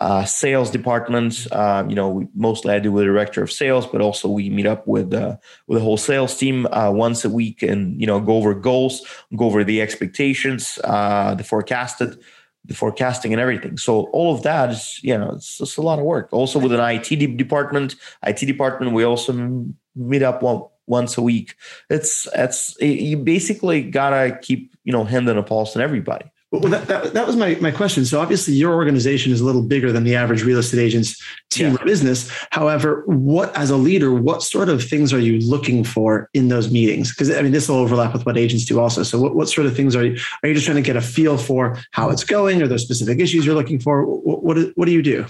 Uh, 0.00 0.24
sales 0.24 0.72
department 0.72 1.46
um, 1.52 1.88
you 1.88 1.94
know 1.94 2.08
we, 2.08 2.26
mostly 2.34 2.74
i 2.74 2.80
do 2.80 2.90
with 2.90 3.02
the 3.02 3.06
director 3.06 3.44
of 3.44 3.52
sales 3.52 3.86
but 3.86 4.00
also 4.00 4.28
we 4.28 4.50
meet 4.50 4.66
up 4.66 4.84
with 4.88 5.14
uh, 5.14 5.36
with 5.68 5.78
the 5.78 5.84
whole 5.84 5.96
sales 5.96 6.36
team 6.36 6.66
uh, 6.72 6.90
once 6.90 7.24
a 7.24 7.30
week 7.30 7.62
and 7.62 8.00
you 8.00 8.06
know 8.06 8.18
go 8.18 8.34
over 8.34 8.54
goals 8.54 9.06
go 9.36 9.44
over 9.44 9.62
the 9.62 9.80
expectations 9.80 10.80
uh, 10.82 11.36
the 11.36 11.44
forecasted 11.44 12.18
the 12.64 12.74
forecasting 12.74 13.32
and 13.32 13.40
everything. 13.40 13.76
So 13.76 14.04
all 14.12 14.34
of 14.34 14.42
that 14.42 14.70
is, 14.70 15.00
you 15.02 15.16
know, 15.16 15.32
it's 15.32 15.58
just 15.58 15.76
a 15.76 15.82
lot 15.82 15.98
of 15.98 16.04
work. 16.04 16.28
Also 16.32 16.58
with 16.58 16.72
an 16.72 16.80
IT 16.80 17.36
department, 17.36 17.96
IT 18.26 18.46
department, 18.46 18.92
we 18.92 19.04
also 19.04 19.66
meet 19.94 20.22
up 20.22 20.42
one, 20.42 20.62
once 20.86 21.16
a 21.18 21.22
week. 21.22 21.56
It's 21.90 22.28
it's 22.34 22.76
you 22.80 23.16
basically 23.16 23.82
gotta 23.82 24.38
keep 24.40 24.74
you 24.84 24.92
know 24.92 25.04
hand 25.04 25.28
on 25.28 25.38
a 25.38 25.42
pulse 25.42 25.76
on 25.76 25.82
everybody. 25.82 26.26
Well, 26.60 26.70
that, 26.70 26.86
that, 26.86 27.14
that, 27.14 27.26
was 27.26 27.34
my, 27.34 27.56
my 27.56 27.72
question. 27.72 28.04
So 28.04 28.20
obviously 28.20 28.54
your 28.54 28.74
organization 28.74 29.32
is 29.32 29.40
a 29.40 29.44
little 29.44 29.62
bigger 29.62 29.90
than 29.90 30.04
the 30.04 30.14
average 30.14 30.44
real 30.44 30.58
estate 30.58 30.78
agent's 30.78 31.20
team 31.50 31.72
yeah. 31.72 31.74
or 31.74 31.84
business. 31.84 32.30
However, 32.50 33.02
what 33.06 33.54
as 33.56 33.70
a 33.70 33.76
leader, 33.76 34.14
what 34.14 34.40
sort 34.40 34.68
of 34.68 34.82
things 34.82 35.12
are 35.12 35.18
you 35.18 35.40
looking 35.40 35.82
for 35.82 36.30
in 36.32 36.48
those 36.48 36.70
meetings? 36.70 37.10
Because 37.10 37.32
I 37.32 37.42
mean, 37.42 37.50
this 37.50 37.68
will 37.68 37.76
overlap 37.76 38.12
with 38.12 38.24
what 38.24 38.38
agents 38.38 38.64
do 38.66 38.78
also. 38.78 39.02
So 39.02 39.18
what, 39.20 39.34
what 39.34 39.48
sort 39.48 39.66
of 39.66 39.74
things 39.74 39.96
are 39.96 40.04
you, 40.04 40.16
are 40.42 40.48
you 40.48 40.54
just 40.54 40.64
trying 40.64 40.76
to 40.76 40.82
get 40.82 40.94
a 40.94 41.00
feel 41.00 41.36
for 41.38 41.76
how 41.90 42.10
it's 42.10 42.22
going? 42.22 42.62
Are 42.62 42.68
there 42.68 42.78
specific 42.78 43.18
issues 43.18 43.44
you're 43.44 43.56
looking 43.56 43.80
for? 43.80 44.06
What, 44.06 44.44
what, 44.44 44.58
what 44.76 44.84
do 44.84 44.92
you 44.92 45.02
do? 45.02 45.26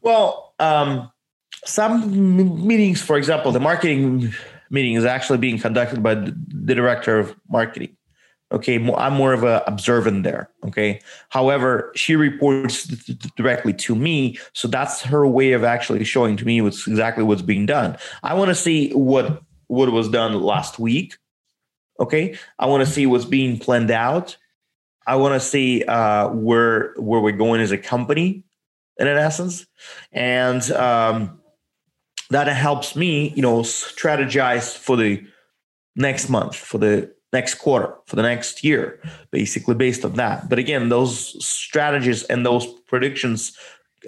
Well, 0.00 0.54
um, 0.58 1.08
some 1.64 2.66
meetings, 2.66 3.00
for 3.00 3.16
example, 3.16 3.52
the 3.52 3.60
marketing 3.60 4.34
meeting 4.70 4.94
is 4.94 5.04
actually 5.04 5.38
being 5.38 5.58
conducted 5.58 6.02
by 6.02 6.14
the 6.14 6.74
director 6.74 7.20
of 7.20 7.36
marketing 7.48 7.96
Okay, 8.52 8.76
I'm 8.94 9.14
more 9.14 9.32
of 9.32 9.44
a 9.44 9.62
observant 9.66 10.24
there. 10.24 10.50
Okay. 10.66 11.00
However, 11.30 11.90
she 11.96 12.16
reports 12.16 12.84
directly 13.36 13.72
to 13.74 13.94
me, 13.94 14.38
so 14.52 14.68
that's 14.68 15.00
her 15.02 15.26
way 15.26 15.52
of 15.52 15.64
actually 15.64 16.04
showing 16.04 16.36
to 16.36 16.44
me 16.44 16.60
what's 16.60 16.86
exactly 16.86 17.24
what's 17.24 17.42
being 17.42 17.64
done. 17.64 17.96
I 18.22 18.34
want 18.34 18.50
to 18.50 18.54
see 18.54 18.90
what 18.92 19.42
what 19.68 19.90
was 19.90 20.10
done 20.10 20.40
last 20.42 20.78
week. 20.78 21.16
Okay, 21.98 22.36
I 22.58 22.66
want 22.66 22.86
to 22.86 22.90
see 22.90 23.06
what's 23.06 23.24
being 23.24 23.58
planned 23.58 23.90
out. 23.90 24.36
I 25.06 25.16
want 25.16 25.34
to 25.34 25.40
see 25.40 25.84
uh, 25.84 26.28
where 26.28 26.92
where 26.96 27.20
we're 27.20 27.32
going 27.32 27.62
as 27.62 27.72
a 27.72 27.78
company, 27.78 28.44
in 28.98 29.06
an 29.06 29.16
essence, 29.16 29.66
and 30.12 30.70
um, 30.72 31.40
that 32.28 32.48
helps 32.48 32.96
me, 32.96 33.30
you 33.30 33.42
know, 33.42 33.60
strategize 33.60 34.76
for 34.76 34.96
the 34.96 35.24
next 35.96 36.28
month, 36.28 36.54
for 36.54 36.78
the 36.78 37.14
next 37.32 37.54
quarter, 37.54 37.94
for 38.06 38.16
the 38.16 38.22
next 38.22 38.62
year, 38.62 39.00
basically 39.30 39.74
based 39.74 40.04
on 40.04 40.14
that. 40.14 40.48
But 40.48 40.58
again, 40.58 40.88
those 40.88 41.44
strategies 41.44 42.24
and 42.24 42.44
those 42.44 42.66
predictions 42.86 43.56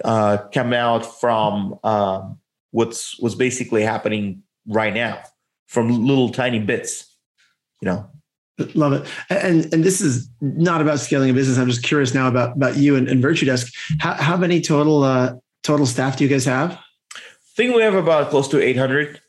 uh, 0.03 0.37
come 0.53 0.73
out 0.73 1.05
from 1.19 1.79
um, 1.83 2.39
what's 2.71 3.19
what's 3.19 3.35
basically 3.35 3.83
happening 3.83 4.43
right 4.67 4.93
now, 4.93 5.21
from 5.67 6.05
little 6.05 6.29
tiny 6.29 6.59
bits, 6.59 7.15
you 7.81 7.87
know. 7.87 8.09
Love 8.73 8.93
it. 8.93 9.07
And 9.29 9.73
and 9.73 9.83
this 9.83 9.99
is 9.99 10.29
not 10.39 10.81
about 10.81 10.99
scaling 10.99 11.29
a 11.29 11.33
business. 11.33 11.57
I'm 11.57 11.67
just 11.67 11.83
curious 11.83 12.13
now 12.13 12.29
about 12.29 12.55
about 12.55 12.77
you 12.77 12.95
and, 12.95 13.09
and 13.09 13.21
Virtudesk. 13.21 13.73
How, 13.99 14.13
how 14.13 14.37
many 14.37 14.61
total 14.61 15.03
uh, 15.03 15.33
total 15.63 15.85
staff 15.85 16.15
do 16.15 16.23
you 16.23 16.29
guys 16.29 16.45
have? 16.45 16.71
I 16.71 17.19
think 17.57 17.75
we 17.75 17.81
have 17.81 17.95
about 17.95 18.29
close 18.29 18.47
to 18.49 18.61
800 18.61 19.19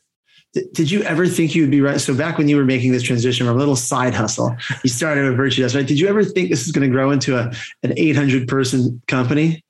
did 0.73 0.91
you 0.91 1.01
ever 1.03 1.27
think 1.27 1.55
you 1.55 1.63
would 1.63 1.71
be 1.71 1.81
right? 1.81 1.99
So 1.99 2.15
back 2.15 2.37
when 2.37 2.47
you 2.47 2.57
were 2.57 2.65
making 2.65 2.91
this 2.91 3.03
transition 3.03 3.45
from 3.45 3.55
a 3.55 3.59
little 3.59 3.75
side 3.75 4.13
hustle, 4.13 4.55
you 4.83 4.89
started 4.89 5.29
with 5.29 5.37
Virtudesk, 5.37 5.75
right? 5.75 5.87
Did 5.87 5.99
you 5.99 6.07
ever 6.07 6.23
think 6.23 6.49
this 6.49 6.65
is 6.65 6.71
going 6.71 6.87
to 6.87 6.93
grow 6.93 7.11
into 7.11 7.37
a 7.37 7.51
an 7.83 7.93
800 7.97 8.47
person 8.47 9.01
company? 9.07 9.63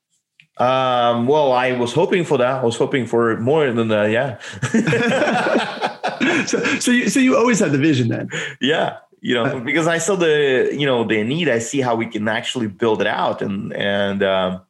Um, 0.58 1.26
well, 1.28 1.52
I 1.52 1.72
was 1.72 1.92
hoping 1.92 2.24
for 2.24 2.38
that. 2.38 2.62
I 2.62 2.64
was 2.64 2.76
hoping 2.76 3.06
for 3.06 3.38
more 3.38 3.70
than 3.70 3.88
that. 3.88 4.10
Yeah. 4.10 4.38
so, 6.46 6.58
so 6.80 6.90
you, 6.90 7.08
so 7.08 7.20
you 7.20 7.36
always 7.36 7.60
had 7.60 7.72
the 7.72 7.78
vision 7.78 8.08
then. 8.08 8.28
Yeah. 8.60 8.98
You 9.20 9.34
know, 9.34 9.44
uh, 9.44 9.60
because 9.60 9.86
I 9.86 9.98
saw 9.98 10.16
the, 10.16 10.70
you 10.72 10.86
know, 10.86 11.04
the 11.04 11.22
need, 11.22 11.48
I 11.48 11.58
see 11.58 11.80
how 11.80 11.94
we 11.94 12.06
can 12.06 12.26
actually 12.28 12.66
build 12.66 13.00
it 13.00 13.06
out. 13.06 13.42
And, 13.42 13.72
and, 13.72 14.22
um, 14.22 14.62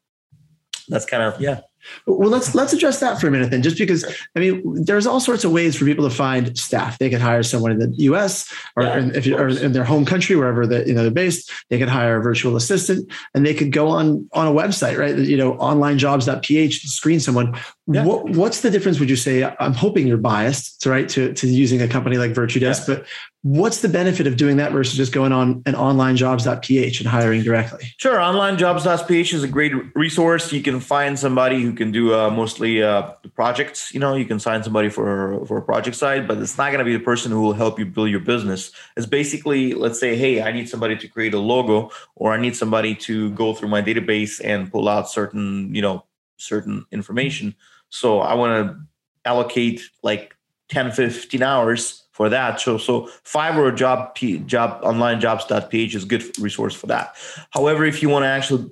that's 0.88 1.04
kind 1.04 1.22
of, 1.22 1.40
yeah. 1.40 1.60
Well, 2.06 2.30
let's 2.30 2.54
let's 2.54 2.72
address 2.72 3.00
that 3.00 3.20
for 3.20 3.28
a 3.28 3.30
minute 3.30 3.50
then, 3.50 3.62
just 3.62 3.78
because 3.78 4.04
I 4.36 4.40
mean, 4.40 4.62
there's 4.84 5.06
all 5.06 5.20
sorts 5.20 5.44
of 5.44 5.52
ways 5.52 5.76
for 5.76 5.84
people 5.84 6.08
to 6.08 6.14
find 6.14 6.56
staff. 6.58 6.98
They 6.98 7.10
could 7.10 7.20
hire 7.20 7.42
someone 7.42 7.72
in 7.72 7.78
the 7.78 7.94
U.S. 8.04 8.52
or 8.76 8.84
Yeah, 8.84 8.98
in, 8.98 9.14
if 9.14 9.26
you, 9.26 9.36
or 9.36 9.48
in 9.48 9.72
their 9.72 9.84
home 9.84 10.04
country, 10.04 10.36
wherever 10.36 10.66
that 10.66 10.86
you 10.86 10.94
know 10.94 11.02
they're 11.02 11.10
based. 11.10 11.50
They 11.70 11.78
could 11.78 11.88
hire 11.88 12.16
a 12.16 12.22
virtual 12.22 12.56
assistant, 12.56 13.10
and 13.34 13.44
they 13.44 13.54
could 13.54 13.72
go 13.72 13.88
on 13.88 14.28
on 14.32 14.46
a 14.46 14.52
website, 14.52 14.98
right? 14.98 15.16
You 15.16 15.36
know, 15.36 15.54
onlinejobs.ph, 15.54 16.86
screen 16.86 17.20
someone. 17.20 17.58
Yeah. 17.90 18.04
What 18.04 18.28
what's 18.30 18.60
the 18.60 18.70
difference? 18.70 19.00
Would 19.00 19.08
you 19.08 19.16
say? 19.16 19.50
I'm 19.58 19.72
hoping 19.72 20.06
you're 20.06 20.18
biased, 20.18 20.82
to, 20.82 20.90
right, 20.90 21.08
to 21.08 21.32
to 21.32 21.46
using 21.48 21.80
a 21.80 21.88
company 21.88 22.18
like 22.18 22.32
Virtudesk, 22.32 22.86
but 22.86 23.06
what's 23.40 23.80
the 23.80 23.88
benefit 23.88 24.26
of 24.26 24.36
doing 24.36 24.58
that 24.58 24.72
versus 24.72 24.94
just 24.94 25.10
going 25.10 25.32
on 25.32 25.62
an 25.64 25.72
onlinejobs.ph 25.72 27.00
and 27.00 27.08
hiring 27.08 27.42
directly? 27.42 27.94
Sure, 27.96 28.18
onlinejobs.ph 28.18 29.32
is 29.32 29.42
a 29.42 29.48
great 29.48 29.72
resource. 29.94 30.52
You 30.52 30.60
can 30.60 30.80
find 30.80 31.18
somebody 31.18 31.62
who 31.62 31.72
can 31.72 31.90
do 31.90 32.12
uh, 32.12 32.28
mostly 32.28 32.82
uh, 32.82 33.12
projects. 33.34 33.94
You 33.94 34.00
know, 34.00 34.16
you 34.16 34.26
can 34.26 34.38
sign 34.38 34.62
somebody 34.62 34.90
for 34.90 35.46
for 35.46 35.56
a 35.56 35.62
project 35.62 35.96
side, 35.96 36.28
but 36.28 36.36
it's 36.36 36.58
not 36.58 36.66
going 36.66 36.80
to 36.80 36.84
be 36.84 36.92
the 36.92 37.02
person 37.02 37.32
who 37.32 37.40
will 37.40 37.54
help 37.54 37.78
you 37.78 37.86
build 37.86 38.10
your 38.10 38.20
business. 38.20 38.70
It's 38.98 39.06
basically, 39.06 39.72
let's 39.72 39.98
say, 39.98 40.14
hey, 40.14 40.42
I 40.42 40.52
need 40.52 40.68
somebody 40.68 40.98
to 40.98 41.08
create 41.08 41.32
a 41.32 41.38
logo, 41.38 41.90
or 42.16 42.34
I 42.34 42.38
need 42.38 42.54
somebody 42.54 42.94
to 43.06 43.30
go 43.30 43.54
through 43.54 43.70
my 43.70 43.80
database 43.80 44.42
and 44.44 44.70
pull 44.70 44.90
out 44.90 45.08
certain, 45.08 45.74
you 45.74 45.80
know, 45.80 46.04
certain 46.36 46.84
information. 46.92 47.54
So 47.90 48.20
I 48.20 48.34
want 48.34 48.66
to 48.66 48.80
allocate 49.24 49.82
like 50.02 50.34
10, 50.68 50.92
15 50.92 51.42
hours 51.42 52.04
for 52.12 52.28
that. 52.28 52.60
So, 52.60 52.78
so 52.78 53.08
Fiverr 53.24 53.76
job, 53.76 54.16
job 54.46 54.80
online 54.82 55.20
jobs.ph 55.20 55.94
is 55.94 56.04
a 56.04 56.06
good 56.06 56.36
resource 56.38 56.74
for 56.74 56.88
that. 56.88 57.14
However, 57.50 57.84
if 57.84 58.02
you 58.02 58.08
want 58.08 58.24
to 58.24 58.28
actually 58.28 58.70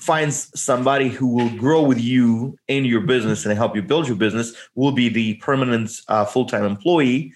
find 0.00 0.32
somebody 0.32 1.08
who 1.08 1.28
will 1.28 1.50
grow 1.56 1.82
with 1.82 2.00
you 2.00 2.58
in 2.68 2.84
your 2.84 3.02
business 3.02 3.44
and 3.44 3.56
help 3.56 3.76
you 3.76 3.82
build 3.82 4.08
your 4.08 4.16
business, 4.16 4.54
will 4.74 4.92
be 4.92 5.08
the 5.08 5.34
permanent 5.34 5.90
uh, 6.08 6.24
full-time 6.24 6.64
employee. 6.64 7.32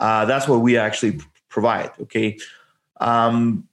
Uh, 0.00 0.24
that's 0.24 0.48
what 0.48 0.60
we 0.60 0.76
actually 0.76 1.20
provide. 1.48 1.90
Okay. 2.00 2.38
Um, 3.00 3.68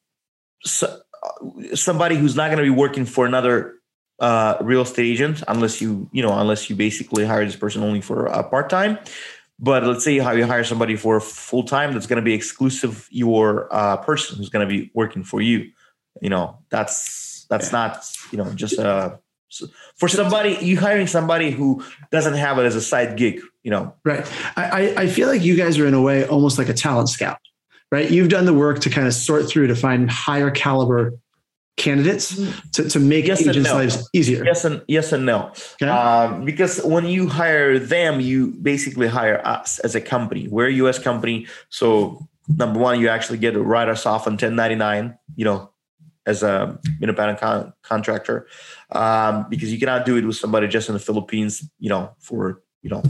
so, 0.63 0.99
uh, 1.23 1.75
somebody 1.75 2.15
who's 2.15 2.35
not 2.35 2.47
going 2.47 2.57
to 2.57 2.63
be 2.63 2.69
working 2.69 3.05
for 3.05 3.25
another 3.25 3.75
uh, 4.19 4.57
real 4.61 4.81
estate 4.81 5.05
agent 5.05 5.43
unless 5.47 5.81
you 5.81 6.09
you 6.11 6.21
know 6.21 6.37
unless 6.37 6.69
you 6.69 6.75
basically 6.75 7.25
hire 7.25 7.45
this 7.45 7.55
person 7.55 7.83
only 7.83 8.01
for 8.01 8.27
uh, 8.29 8.43
part 8.43 8.69
time. 8.69 8.97
But 9.59 9.83
let's 9.83 10.03
say 10.03 10.17
how 10.17 10.31
you 10.31 10.45
hire 10.45 10.63
somebody 10.63 10.95
for 10.95 11.19
full 11.19 11.63
time 11.63 11.93
that's 11.93 12.07
going 12.07 12.17
to 12.17 12.23
be 12.23 12.33
exclusive 12.33 13.07
your 13.11 13.67
uh, 13.71 13.97
person 13.97 14.37
who's 14.37 14.49
going 14.49 14.67
to 14.67 14.71
be 14.71 14.91
working 14.93 15.23
for 15.23 15.41
you. 15.41 15.71
You 16.21 16.29
know 16.29 16.59
that's 16.69 17.45
that's 17.49 17.71
not 17.71 18.05
you 18.31 18.37
know 18.37 18.51
just 18.53 18.79
uh 18.79 19.17
for 19.97 20.07
somebody 20.07 20.57
you 20.61 20.79
hiring 20.79 21.07
somebody 21.07 21.51
who 21.51 21.83
doesn't 22.11 22.33
have 22.33 22.57
it 22.59 22.63
as 22.63 22.75
a 22.75 22.81
side 22.81 23.17
gig. 23.17 23.41
You 23.63 23.71
know, 23.71 23.93
right? 24.03 24.29
I 24.55 24.93
I 24.97 25.07
feel 25.07 25.27
like 25.27 25.41
you 25.43 25.55
guys 25.55 25.79
are 25.79 25.87
in 25.87 25.93
a 25.93 26.01
way 26.01 26.25
almost 26.25 26.57
like 26.57 26.69
a 26.69 26.73
talent 26.73 27.09
scout, 27.09 27.39
right? 27.91 28.09
You've 28.09 28.29
done 28.29 28.45
the 28.45 28.53
work 28.53 28.79
to 28.81 28.89
kind 28.89 29.07
of 29.07 29.13
sort 29.13 29.47
through 29.47 29.67
to 29.67 29.75
find 29.75 30.09
higher 30.09 30.51
caliber 30.51 31.13
candidates 31.77 32.39
to, 32.73 32.87
to 32.87 32.99
make 32.99 33.25
yes 33.27 33.41
agents' 33.41 33.69
no. 33.69 33.75
lives 33.75 34.09
easier? 34.13 34.43
Yes 34.45 34.65
and 34.65 34.81
yes 34.87 35.11
and 35.11 35.25
no. 35.25 35.51
Okay. 35.81 35.87
Um, 35.87 36.45
because 36.45 36.83
when 36.83 37.05
you 37.05 37.27
hire 37.27 37.79
them, 37.79 38.19
you 38.19 38.51
basically 38.51 39.07
hire 39.07 39.45
us 39.45 39.79
as 39.79 39.95
a 39.95 40.01
company. 40.01 40.47
We're 40.47 40.67
a 40.67 40.73
U.S. 40.73 40.99
company, 40.99 41.47
so 41.69 42.27
number 42.47 42.79
one, 42.79 42.99
you 42.99 43.09
actually 43.09 43.39
get 43.39 43.51
to 43.51 43.61
write 43.61 43.89
us 43.89 44.05
off 44.05 44.27
on 44.27 44.33
1099. 44.33 45.17
You 45.35 45.45
know, 45.45 45.71
as 46.25 46.43
a 46.43 46.79
independent 47.01 47.39
con- 47.39 47.73
contractor, 47.81 48.47
um, 48.91 49.47
because 49.49 49.71
you 49.71 49.79
cannot 49.79 50.05
do 50.05 50.17
it 50.17 50.25
with 50.25 50.35
somebody 50.35 50.67
just 50.67 50.89
in 50.89 50.93
the 50.93 50.99
Philippines. 50.99 51.67
You 51.79 51.89
know, 51.89 52.15
for 52.19 52.61
you 52.81 52.89
know 52.89 53.03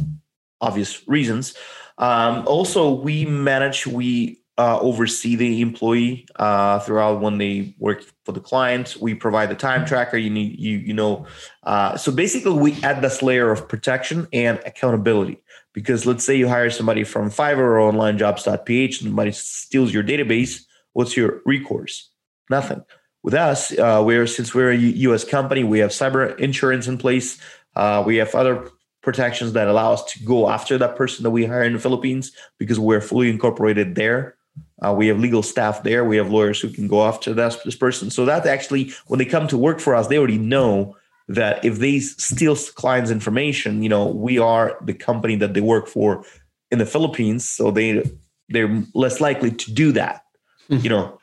obvious 0.62 1.08
reasons. 1.08 1.56
Um, 1.98 2.48
also, 2.48 2.92
we 2.92 3.26
manage 3.26 3.86
we 3.86 4.43
uh, 4.58 4.80
oversee 4.80 5.36
the 5.36 5.62
employee 5.62 6.28
uh, 6.36 6.80
throughout 6.80 7.22
when 7.22 7.38
they 7.38 7.76
work 7.80 8.04
for 8.24 8.32
the 8.32 8.40
client. 8.40 8.96
We 9.00 9.16
provide 9.16 9.50
the 9.50 9.56
time 9.56 9.86
tracker. 9.86 10.18
You 10.18 10.30
need 10.30 10.60
you 10.60 10.78
you 10.78 10.94
know. 10.94 11.26
Uh, 11.64 11.98
so 11.98 12.12
basically, 12.12 12.54
we 12.54 12.82
add 12.84 13.02
this 13.02 13.22
layer 13.22 13.52
of 13.52 13.68
protection 13.68 14.28
and 14.32 14.60
accountability. 14.66 15.42
Because 15.74 16.06
let's 16.06 16.24
say 16.24 16.36
you 16.36 16.48
hire 16.48 16.70
somebody 16.70 17.04
from 17.04 17.32
Fiverr 17.32 17.82
or 17.82 17.92
OnlineJobs.ph, 17.92 19.02
and 19.02 19.10
somebody 19.10 19.32
steals 19.32 19.92
your 19.92 20.04
database. 20.04 20.66
What's 20.92 21.18
your 21.18 21.42
recourse? 21.46 22.12
Nothing. 22.50 22.84
With 23.24 23.34
us, 23.34 23.72
uh, 23.80 24.04
we're 24.06 24.28
since 24.28 24.54
we're 24.54 24.72
a 24.72 24.78
U.S. 24.78 25.24
company, 25.24 25.64
we 25.64 25.80
have 25.80 25.90
cyber 25.90 26.38
insurance 26.40 26.88
in 26.88 27.00
place. 27.00 27.40
Uh, 27.76 28.04
we 28.06 28.18
have 28.18 28.36
other 28.36 28.70
protections 29.02 29.54
that 29.54 29.68
allow 29.68 29.94
us 29.94 30.04
to 30.14 30.24
go 30.24 30.50
after 30.50 30.78
that 30.78 30.96
person 30.96 31.24
that 31.24 31.32
we 31.32 31.46
hire 31.46 31.64
in 31.64 31.74
the 31.74 31.80
Philippines 31.80 32.32
because 32.58 32.80
we're 32.80 33.02
fully 33.02 33.30
incorporated 33.30 33.96
there. 33.96 34.36
Uh, 34.84 34.94
we 34.94 35.08
have 35.08 35.20
legal 35.20 35.42
staff 35.42 35.84
there. 35.84 36.04
We 36.04 36.18
have 36.18 36.30
lawyers 36.30 36.60
who 36.62 36.70
can 36.70 36.88
go 36.88 37.08
after 37.08 37.34
this, 37.34 37.56
this 37.64 37.76
person. 37.76 38.10
So 38.10 38.26
that 38.26 38.46
actually, 38.46 38.92
when 39.08 39.18
they 39.18 39.26
come 39.26 39.48
to 39.48 39.58
work 39.58 39.80
for 39.80 39.96
us, 39.96 40.08
they 40.08 40.18
already 40.18 40.38
know 40.38 40.96
that 41.30 41.64
if 41.64 41.80
they 41.80 42.00
steal 42.00 42.56
clients' 42.56 43.10
information, 43.12 43.82
you 43.82 43.90
know, 43.90 44.08
we 44.08 44.38
are 44.40 44.78
the 44.84 44.94
company 44.94 45.38
that 45.38 45.54
they 45.54 45.62
work 45.62 45.88
for 45.88 46.26
in 46.70 46.80
the 46.80 46.86
Philippines. 46.86 47.50
So 47.50 47.72
they 47.72 48.04
they're 48.50 48.84
less 48.94 49.22
likely 49.22 49.52
to 49.52 49.72
do 49.72 49.94
that. 49.94 50.24
You 50.68 50.90
know, 50.90 51.20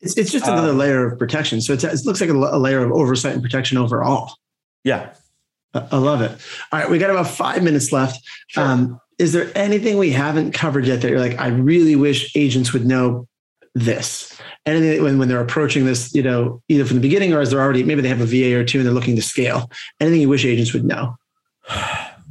it's 0.00 0.16
it's 0.18 0.30
just 0.30 0.46
another 0.46 0.70
Um, 0.70 0.78
layer 0.78 1.06
of 1.06 1.18
protection. 1.18 1.60
So 1.60 1.72
it's, 1.72 1.84
it 1.84 2.04
looks 2.04 2.20
like 2.20 2.30
a, 2.30 2.34
a 2.34 2.58
layer 2.58 2.84
of 2.84 2.92
oversight 2.92 3.32
and 3.34 3.42
protection 3.42 3.78
overall. 3.78 4.32
yeah. 4.84 5.14
I 5.74 5.86
I 5.92 5.98
love 5.98 6.22
it. 6.22 6.32
All 6.72 6.80
right, 6.80 6.90
we 6.90 6.98
got 6.98 7.10
about 7.10 7.28
five 7.28 7.62
minutes 7.62 7.92
left. 7.92 8.18
Sure. 8.48 8.64
Um, 8.64 9.00
is 9.18 9.32
there 9.32 9.50
anything 9.54 9.98
we 9.98 10.10
haven't 10.10 10.52
covered 10.52 10.86
yet 10.86 11.02
that 11.02 11.10
you're 11.10 11.20
like, 11.20 11.38
I 11.38 11.48
really 11.48 11.96
wish 11.96 12.34
agents 12.36 12.72
would 12.72 12.86
know 12.86 13.26
this? 13.74 14.40
Anything 14.64 15.02
when, 15.02 15.18
when 15.18 15.28
they're 15.28 15.40
approaching 15.40 15.84
this, 15.84 16.14
you 16.14 16.22
know, 16.22 16.62
either 16.68 16.84
from 16.84 16.96
the 16.96 17.02
beginning 17.02 17.32
or 17.32 17.40
as 17.40 17.50
they're 17.50 17.60
already, 17.60 17.82
maybe 17.82 18.00
they 18.00 18.08
have 18.08 18.20
a 18.20 18.26
VA 18.26 18.58
or 18.58 18.64
two 18.64 18.78
and 18.78 18.86
they're 18.86 18.94
looking 18.94 19.16
to 19.16 19.22
scale. 19.22 19.70
Anything 20.00 20.20
you 20.20 20.28
wish 20.28 20.44
agents 20.44 20.72
would 20.72 20.84
know? 20.84 21.16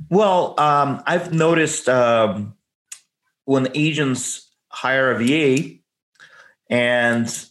Well, 0.09 0.57
um, 0.57 1.03
I've 1.05 1.33
noticed 1.33 1.89
um, 1.89 2.55
when 3.43 3.67
agents 3.75 4.49
hire 4.69 5.11
a 5.11 5.21
VA 5.21 5.79
and 6.69 7.45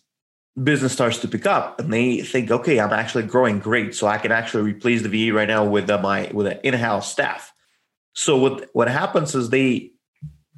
business 0.62 0.92
starts 0.92 1.18
to 1.18 1.28
pick 1.28 1.44
up 1.44 1.78
and 1.78 1.92
they 1.92 2.22
think, 2.22 2.50
okay, 2.50 2.80
I'm 2.80 2.92
actually 2.92 3.24
growing 3.24 3.58
great. 3.58 3.94
So 3.94 4.06
I 4.06 4.16
can 4.16 4.32
actually 4.32 4.62
replace 4.62 5.02
the 5.02 5.08
VA 5.08 5.34
right 5.34 5.48
now 5.48 5.64
with 5.64 5.90
uh, 5.90 5.98
my 5.98 6.30
with 6.32 6.46
an 6.46 6.60
in-house 6.62 7.12
staff. 7.12 7.52
So 8.16 8.36
what 8.38 8.70
what 8.72 8.88
happens 8.88 9.34
is 9.34 9.50
they 9.50 9.92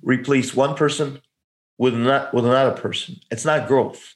replace 0.01 0.55
one 0.55 0.77
person 0.77 1.21
with 1.77 1.95
not 1.95 2.33
with 2.33 2.47
another 2.47 2.81
person. 2.81 3.17
It's 3.31 3.45
not 3.45 3.67
growth, 3.67 4.15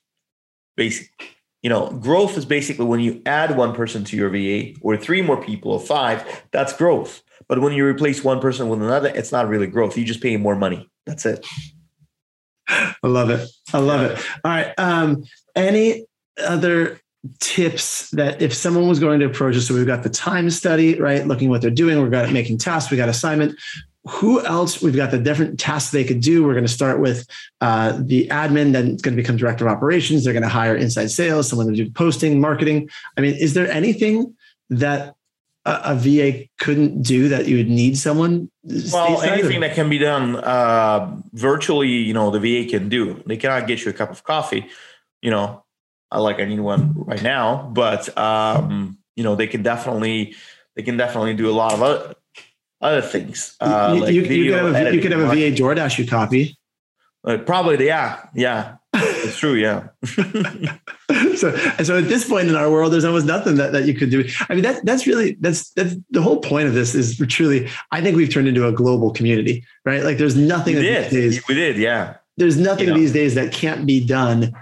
basically. 0.77 1.27
You 1.61 1.71
know, 1.71 1.91
growth 1.91 2.37
is 2.37 2.45
basically 2.45 2.87
when 2.87 3.01
you 3.01 3.21
add 3.27 3.57
one 3.57 3.75
person 3.75 4.05
to 4.05 4.17
your 4.17 4.31
VA 4.31 4.79
or 4.81 4.97
three 4.97 5.23
more 5.23 5.41
people 5.41 5.73
or 5.73 5.81
five, 5.81 6.45
that's 6.51 6.73
growth. 6.73 7.23
But 7.49 7.61
when 7.61 7.73
you 7.73 7.85
replace 7.87 8.25
one 8.25 8.41
person 8.41 8.69
with 8.69 8.83
another, 8.83 9.09
it's 9.09 9.31
not 9.31 9.49
really 9.49 9.67
growth. 9.67 9.97
You 9.97 10.05
just 10.05 10.21
pay 10.23 10.37
more 10.37 10.57
money. 10.57 10.89
That's 11.07 11.27
it. 11.27 11.47
I 12.69 12.95
love 13.05 13.31
it. 13.31 13.49
I 13.73 13.79
love 13.79 14.03
it. 14.03 14.19
All 14.45 14.51
right. 14.51 14.73
Um, 14.79 15.25
any 15.55 16.07
other 16.45 17.01
tips 17.39 18.11
that 18.11 18.43
if 18.43 18.53
someone 18.53 18.89
was 18.89 18.99
going 18.99 19.21
to 19.21 19.27
approach 19.27 19.57
us, 19.57 19.69
so 19.69 19.75
we've 19.75 19.87
got 19.87 20.03
the 20.03 20.11
time 20.11 20.51
study, 20.51 20.99
right? 20.99 21.27
Looking 21.27 21.51
what 21.51 21.63
they're 21.63 21.71
doing, 21.71 22.01
we've 22.03 22.11
got 22.11 22.31
making 22.33 22.59
tasks, 22.59 22.91
we 22.91 22.97
got 22.97 23.09
assignment. 23.09 23.59
Who 24.09 24.45
else? 24.45 24.83
We've 24.83 24.97
got 24.97 25.13
the 25.13 25.19
different 25.19 25.61
tasks 25.61 25.93
they 25.93 26.03
could 26.03 26.21
do. 26.21 26.45
We're 26.45 26.55
going 26.55 26.67
to 26.67 26.73
start 26.73 26.99
with 26.99 27.25
uh, 27.61 28.01
the 28.01 28.27
admin, 28.29 28.73
then 28.73 28.89
it's 28.89 29.03
going 29.03 29.17
to 29.17 29.23
become 29.23 29.37
director 29.37 29.67
of 29.67 29.73
operations. 29.73 30.25
They're 30.25 30.33
going 30.33 30.43
to 30.43 30.49
hire 30.49 30.75
inside 30.75 31.13
sales, 31.13 31.49
someone 31.49 31.69
to 31.69 31.85
do 31.85 31.89
posting, 31.91 32.41
marketing. 32.41 32.91
I 33.17 33.21
mean, 33.21 33.35
is 33.35 33.55
there 33.55 33.71
anything 33.71 34.35
that 34.71 35.15
a, 35.65 35.81
a 35.85 35.95
VA 35.95 36.49
couldn't 36.59 37.03
do 37.03 37.29
that 37.29 37.47
you 37.47 37.59
would 37.59 37.69
need 37.69 37.97
someone? 37.97 38.51
Well, 38.65 39.23
anything 39.23 39.61
that 39.61 39.75
can 39.75 39.89
be 39.89 39.99
done 39.99 40.37
uh, 40.37 41.17
virtually, 41.35 41.89
you 41.89 42.15
know, 42.15 42.31
the 42.31 42.41
VA 42.41 42.69
can 42.69 42.89
do. 42.89 43.23
They 43.27 43.37
cannot 43.37 43.69
get 43.69 43.85
you 43.85 43.93
a 43.93 43.95
cup 43.95 44.11
of 44.11 44.25
coffee, 44.25 44.67
you 45.21 45.31
know, 45.31 45.65
I 46.13 46.19
like 46.19 46.41
I 46.41 46.45
need 46.45 46.61
one 46.61 46.93
right 46.95 47.23
now, 47.23 47.71
but 47.73 48.17
um, 48.19 48.99
you 49.17 49.25
know, 49.25 49.35
they 49.35 49.47
can 49.47 49.63
definitely 49.63 50.35
they 50.77 50.83
can 50.83 50.97
definitely 50.97 51.35
do 51.35 51.51
a 51.51 51.53
lot 51.53 51.73
of 51.73 51.83
other 51.83 52.15
other 52.83 53.01
things. 53.01 53.57
Uh, 53.61 53.95
you, 53.95 54.01
like 54.03 54.15
you, 54.15 54.23
you 54.23 54.53
could 54.53 54.63
have 54.63 54.75
a, 54.75 54.95
you 54.95 55.01
could 55.01 55.13
have 55.13 55.21
a. 55.21 55.29
VA 55.29 55.57
DoorDash 55.57 55.99
you 55.99 56.07
copy. 56.07 56.59
Uh, 57.25 57.39
probably, 57.39 57.87
yeah, 57.87 58.21
yeah, 58.35 58.77
it's 58.93 59.39
true, 59.39 59.55
yeah. 59.55 59.89
so, 61.37 61.57
so 61.83 61.99
at 61.99 62.09
this 62.09 62.29
point 62.29 62.49
in 62.49 62.57
our 62.57 62.69
world, 62.69 62.93
there's 62.93 63.05
almost 63.05 63.27
nothing 63.27 63.55
that, 63.57 63.73
that 63.73 63.85
you 63.85 63.95
could 63.95 64.11
do. 64.11 64.29
I 64.49 64.55
mean, 64.55 64.65
that 64.65 64.85
that's 64.85 65.07
really 65.07 65.37
that's 65.41 65.71
that's 65.71 65.95
the 66.11 66.21
whole 66.21 66.41
point 66.41 66.69
of 66.69 66.75
this 66.75 66.95
is 66.95 67.17
truly. 67.29 67.71
I 67.91 68.03
think 68.03 68.17
we've 68.17 68.31
turned 68.31 68.49
into 68.49 68.67
a 68.67 68.73
global 68.73 69.13
community, 69.13 69.65
right? 69.87 70.03
Like, 70.03 70.19
there's 70.19 70.37
nothing 70.37 70.75
we 70.77 70.83
did, 70.83 71.11
these 71.11 71.37
days. 71.37 71.49
we 71.49 71.55
did, 71.55 71.77
yeah. 71.79 72.17
There's 72.37 72.59
nothing 72.59 72.89
You 72.89 72.95
know. 72.95 72.99
these 72.99 73.13
days 73.13 73.35
that 73.37 73.53
can't 73.53 73.87
be 73.87 74.05
done 74.05 74.53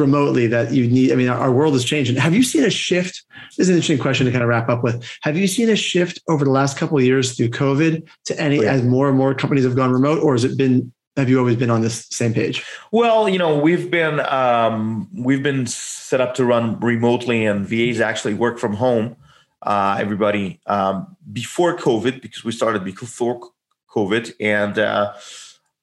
remotely 0.00 0.46
that 0.48 0.72
you 0.72 0.88
need? 0.88 1.12
I 1.12 1.14
mean, 1.14 1.28
our 1.28 1.52
world 1.52 1.74
is 1.74 1.84
changing. 1.84 2.16
Have 2.16 2.34
you 2.34 2.42
seen 2.42 2.64
a 2.64 2.70
shift? 2.70 3.22
This 3.56 3.64
is 3.64 3.68
an 3.68 3.74
interesting 3.74 3.98
question 3.98 4.26
to 4.26 4.32
kind 4.32 4.42
of 4.42 4.48
wrap 4.48 4.68
up 4.68 4.82
with. 4.82 5.04
Have 5.22 5.36
you 5.36 5.46
seen 5.46 5.68
a 5.68 5.76
shift 5.76 6.20
over 6.28 6.44
the 6.44 6.50
last 6.50 6.76
couple 6.76 6.98
of 6.98 7.04
years 7.04 7.36
through 7.36 7.50
COVID 7.50 8.08
to 8.26 8.40
any 8.40 8.64
as 8.66 8.82
more 8.82 9.08
and 9.08 9.16
more 9.16 9.34
companies 9.34 9.64
have 9.64 9.76
gone 9.76 9.92
remote, 9.92 10.22
or 10.22 10.32
has 10.32 10.44
it 10.44 10.56
been 10.56 10.92
have 11.18 11.28
you 11.28 11.38
always 11.38 11.56
been 11.56 11.70
on 11.70 11.80
this 11.80 12.06
same 12.10 12.32
page? 12.32 12.64
Well, 12.92 13.28
you 13.28 13.38
know, 13.38 13.58
we've 13.58 13.90
been 13.90 14.20
um, 14.20 15.08
we've 15.12 15.42
been 15.42 15.66
set 15.66 16.20
up 16.20 16.34
to 16.36 16.44
run 16.44 16.78
remotely, 16.80 17.44
and 17.44 17.66
VAs 17.66 18.00
actually 18.00 18.34
work 18.34 18.58
from 18.58 18.74
home. 18.74 19.16
Uh, 19.60 19.96
everybody 19.98 20.60
um, 20.66 21.16
before 21.32 21.76
COVID, 21.76 22.22
because 22.22 22.44
we 22.44 22.52
started 22.52 22.84
before 22.84 23.50
COVID, 23.90 24.32
and 24.38 24.78
uh, 24.78 25.14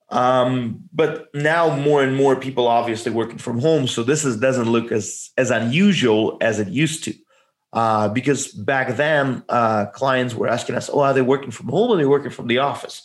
um, 0.10 0.84
but 0.94 1.34
now 1.34 1.76
more 1.76 2.04
and 2.04 2.16
more 2.16 2.36
people 2.36 2.68
obviously 2.68 3.12
working 3.12 3.38
from 3.38 3.60
home. 3.60 3.88
So 3.88 4.04
this 4.04 4.24
is 4.24 4.38
doesn't 4.38 4.70
look 4.70 4.92
as 4.92 5.32
as 5.38 5.52
unusual 5.52 6.38
as 6.42 6.60
it 6.60 6.68
used 6.68 7.04
to. 7.06 7.14
Uh, 7.74 8.08
because 8.08 8.48
back 8.54 8.96
then, 8.96 9.44
uh, 9.50 9.88
clients 9.88 10.34
were 10.34 10.48
asking 10.48 10.76
us, 10.76 10.90
"Oh, 10.92 11.02
are 11.02 11.14
they 11.14 11.22
working 11.22 11.52
from 11.52 11.68
home 11.68 11.92
or 11.92 11.96
are 11.96 11.98
they 11.98 12.06
working 12.06 12.32
from 12.32 12.48
the 12.48 12.60
office?" 12.60 13.04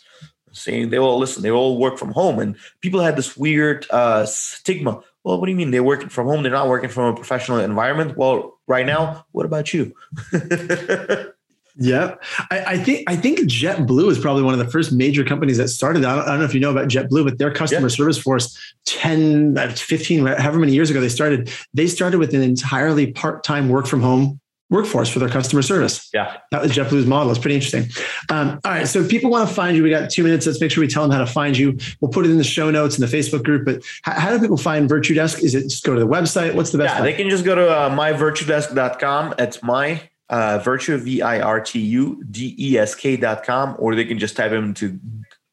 saying 0.53 0.89
they 0.89 0.99
all 0.99 1.17
listen, 1.17 1.43
they 1.43 1.51
all 1.51 1.77
work 1.77 1.97
from 1.97 2.11
home, 2.11 2.39
and 2.39 2.55
people 2.81 2.99
had 2.99 3.15
this 3.15 3.35
weird 3.37 3.87
uh, 3.89 4.25
stigma. 4.25 5.01
Well, 5.23 5.39
what 5.39 5.45
do 5.45 5.51
you 5.51 5.57
mean 5.57 5.71
they're 5.71 5.83
working 5.83 6.09
from 6.09 6.27
home? 6.27 6.43
They're 6.43 6.51
not 6.51 6.67
working 6.67 6.89
from 6.89 7.13
a 7.13 7.15
professional 7.15 7.59
environment. 7.59 8.17
Well, 8.17 8.59
right 8.67 8.85
now, 8.85 9.25
what 9.31 9.45
about 9.45 9.73
you? 9.73 9.93
yeah, 11.75 12.15
I, 12.49 12.63
I, 12.65 12.77
think 12.77 13.09
I 13.09 13.15
think 13.15 13.39
JetBlue 13.39 14.09
is 14.11 14.19
probably 14.19 14.43
one 14.43 14.53
of 14.53 14.59
the 14.59 14.69
first 14.69 14.91
major 14.91 15.23
companies 15.23 15.57
that 15.57 15.69
started. 15.69 16.03
I 16.05 16.15
don't, 16.15 16.25
I 16.25 16.31
don't 16.31 16.39
know 16.39 16.45
if 16.45 16.53
you 16.53 16.59
know 16.59 16.71
about 16.71 16.87
JetBlue, 16.87 17.23
but 17.23 17.37
their 17.37 17.51
customer 17.51 17.87
yeah. 17.87 17.95
service 17.95 18.17
force 18.17 18.57
10, 18.85 19.55
15, 19.55 20.25
however 20.25 20.59
many 20.59 20.73
years 20.73 20.89
ago 20.89 20.99
they 20.99 21.09
started, 21.09 21.51
they 21.73 21.87
started 21.87 22.19
with 22.19 22.33
an 22.33 22.41
entirely 22.41 23.11
part-time 23.11 23.69
work 23.69 23.87
from 23.87 24.01
home 24.01 24.39
workforce 24.71 25.09
for 25.09 25.19
their 25.19 25.29
customer 25.29 25.61
service. 25.61 26.09
Yeah. 26.13 26.37
That 26.51 26.61
was 26.61 26.71
JetBlue's 26.71 27.05
model. 27.05 27.29
It's 27.29 27.39
pretty 27.39 27.55
interesting. 27.55 27.87
Um, 28.29 28.59
all 28.63 28.71
right. 28.71 28.87
So 28.87 29.01
if 29.01 29.09
people 29.09 29.29
want 29.29 29.47
to 29.47 29.53
find 29.53 29.75
you, 29.75 29.83
we 29.83 29.89
got 29.89 30.09
two 30.09 30.23
minutes. 30.23 30.47
Let's 30.47 30.61
make 30.61 30.71
sure 30.71 30.81
we 30.81 30.87
tell 30.87 31.03
them 31.03 31.11
how 31.11 31.19
to 31.19 31.31
find 31.31 31.55
you. 31.55 31.77
We'll 31.99 32.09
put 32.09 32.25
it 32.25 32.31
in 32.31 32.37
the 32.37 32.43
show 32.43 32.71
notes 32.71 32.97
in 32.97 33.01
the 33.01 33.15
Facebook 33.15 33.43
group. 33.43 33.65
But 33.65 33.83
how, 34.03 34.13
how 34.13 34.31
do 34.31 34.39
people 34.39 34.57
find 34.57 34.89
Virtudesk? 34.89 35.43
Is 35.43 35.53
it 35.53 35.63
just 35.63 35.83
go 35.83 35.93
to 35.93 35.99
the 35.99 36.07
website? 36.07 36.55
What's 36.55 36.71
the 36.71 36.77
best? 36.77 36.95
Yeah, 36.95 37.01
they 37.01 37.13
can 37.13 37.29
just 37.29 37.43
go 37.43 37.53
to 37.53 37.69
uh, 37.69 37.89
myvirtudesk.com. 37.89 39.35
It's 39.37 39.61
my 39.61 40.09
uh, 40.31 40.59
V 40.63 41.21
I 41.21 41.39
R 41.39 41.61
T 41.61 41.79
U 41.79 42.23
D 42.31 42.55
E 42.57 42.77
S 42.77 42.95
K.com, 42.95 43.75
or 43.77 43.93
they 43.93 44.05
can 44.05 44.17
just 44.17 44.35
type 44.35 44.51
them 44.51 44.65
into 44.69 44.99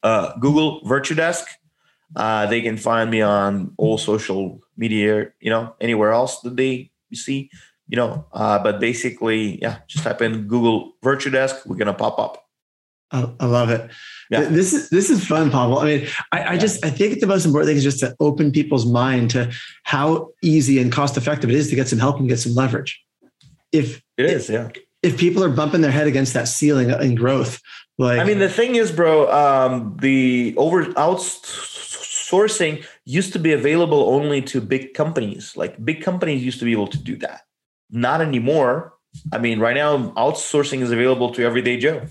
uh, 0.01 0.35
Google 0.39 0.81
Virtudesk. 0.81 1.43
Uh, 2.15 2.47
they 2.47 2.61
can 2.61 2.77
find 2.77 3.11
me 3.11 3.21
on 3.21 3.71
all 3.77 3.99
social 3.99 4.59
media, 4.75 5.31
you 5.39 5.51
know, 5.51 5.75
anywhere 5.79 6.11
else 6.11 6.39
that 6.41 6.55
they 6.55 6.89
see 7.13 7.51
you 7.89 7.95
know, 7.95 8.25
uh, 8.33 8.59
but 8.59 8.79
basically, 8.79 9.59
yeah, 9.61 9.79
just 9.87 10.03
type 10.03 10.21
in 10.21 10.47
Google 10.47 10.93
Virtudesk, 11.03 11.65
we're 11.65 11.75
gonna 11.75 11.93
pop 11.93 12.19
up. 12.19 12.45
I, 13.11 13.27
I 13.39 13.45
love 13.47 13.71
it. 13.71 13.89
Yeah. 14.29 14.41
This 14.43 14.73
is 14.73 14.89
this 14.91 15.09
is 15.09 15.25
fun, 15.25 15.49
Pavel. 15.49 15.79
I 15.79 15.85
mean, 15.85 16.07
I, 16.31 16.53
I 16.53 16.57
just 16.57 16.85
I 16.85 16.91
think 16.91 17.19
the 17.19 17.25
most 17.25 17.45
important 17.45 17.67
thing 17.67 17.77
is 17.77 17.83
just 17.83 17.99
to 18.01 18.15
open 18.19 18.51
people's 18.51 18.85
mind 18.85 19.31
to 19.31 19.51
how 19.83 20.29
easy 20.43 20.79
and 20.79 20.91
cost 20.91 21.17
effective 21.17 21.49
it 21.49 21.55
is 21.55 21.69
to 21.71 21.75
get 21.75 21.87
some 21.87 21.97
help 21.97 22.19
and 22.19 22.29
get 22.29 22.37
some 22.37 22.53
leverage. 22.53 23.03
If 23.71 24.01
it 24.17 24.25
is, 24.25 24.49
yeah. 24.49 24.69
If 25.01 25.17
people 25.17 25.43
are 25.43 25.49
bumping 25.49 25.81
their 25.81 25.91
head 25.91 26.07
against 26.07 26.33
that 26.33 26.47
ceiling 26.47 26.89
in 26.89 27.15
growth, 27.15 27.61
like 27.97 28.19
I 28.19 28.25
mean, 28.25 28.39
the 28.39 28.49
thing 28.49 28.75
is, 28.75 28.91
bro, 28.91 29.31
um, 29.31 29.97
the 30.01 30.53
over 30.57 30.85
outsourcing 30.85 32.85
used 33.05 33.31
to 33.33 33.39
be 33.39 33.53
available 33.53 34.09
only 34.09 34.41
to 34.43 34.59
big 34.59 34.93
companies. 34.93 35.55
Like 35.55 35.83
big 35.83 36.01
companies 36.01 36.43
used 36.43 36.59
to 36.59 36.65
be 36.65 36.73
able 36.73 36.87
to 36.87 36.97
do 36.97 37.15
that 37.17 37.43
not 37.89 38.21
anymore. 38.21 38.93
I 39.31 39.39
mean, 39.39 39.59
right 39.59 39.75
now, 39.75 40.11
outsourcing 40.11 40.81
is 40.81 40.91
available 40.91 41.31
to 41.33 41.43
everyday 41.43 41.77
Joe. 41.77 42.05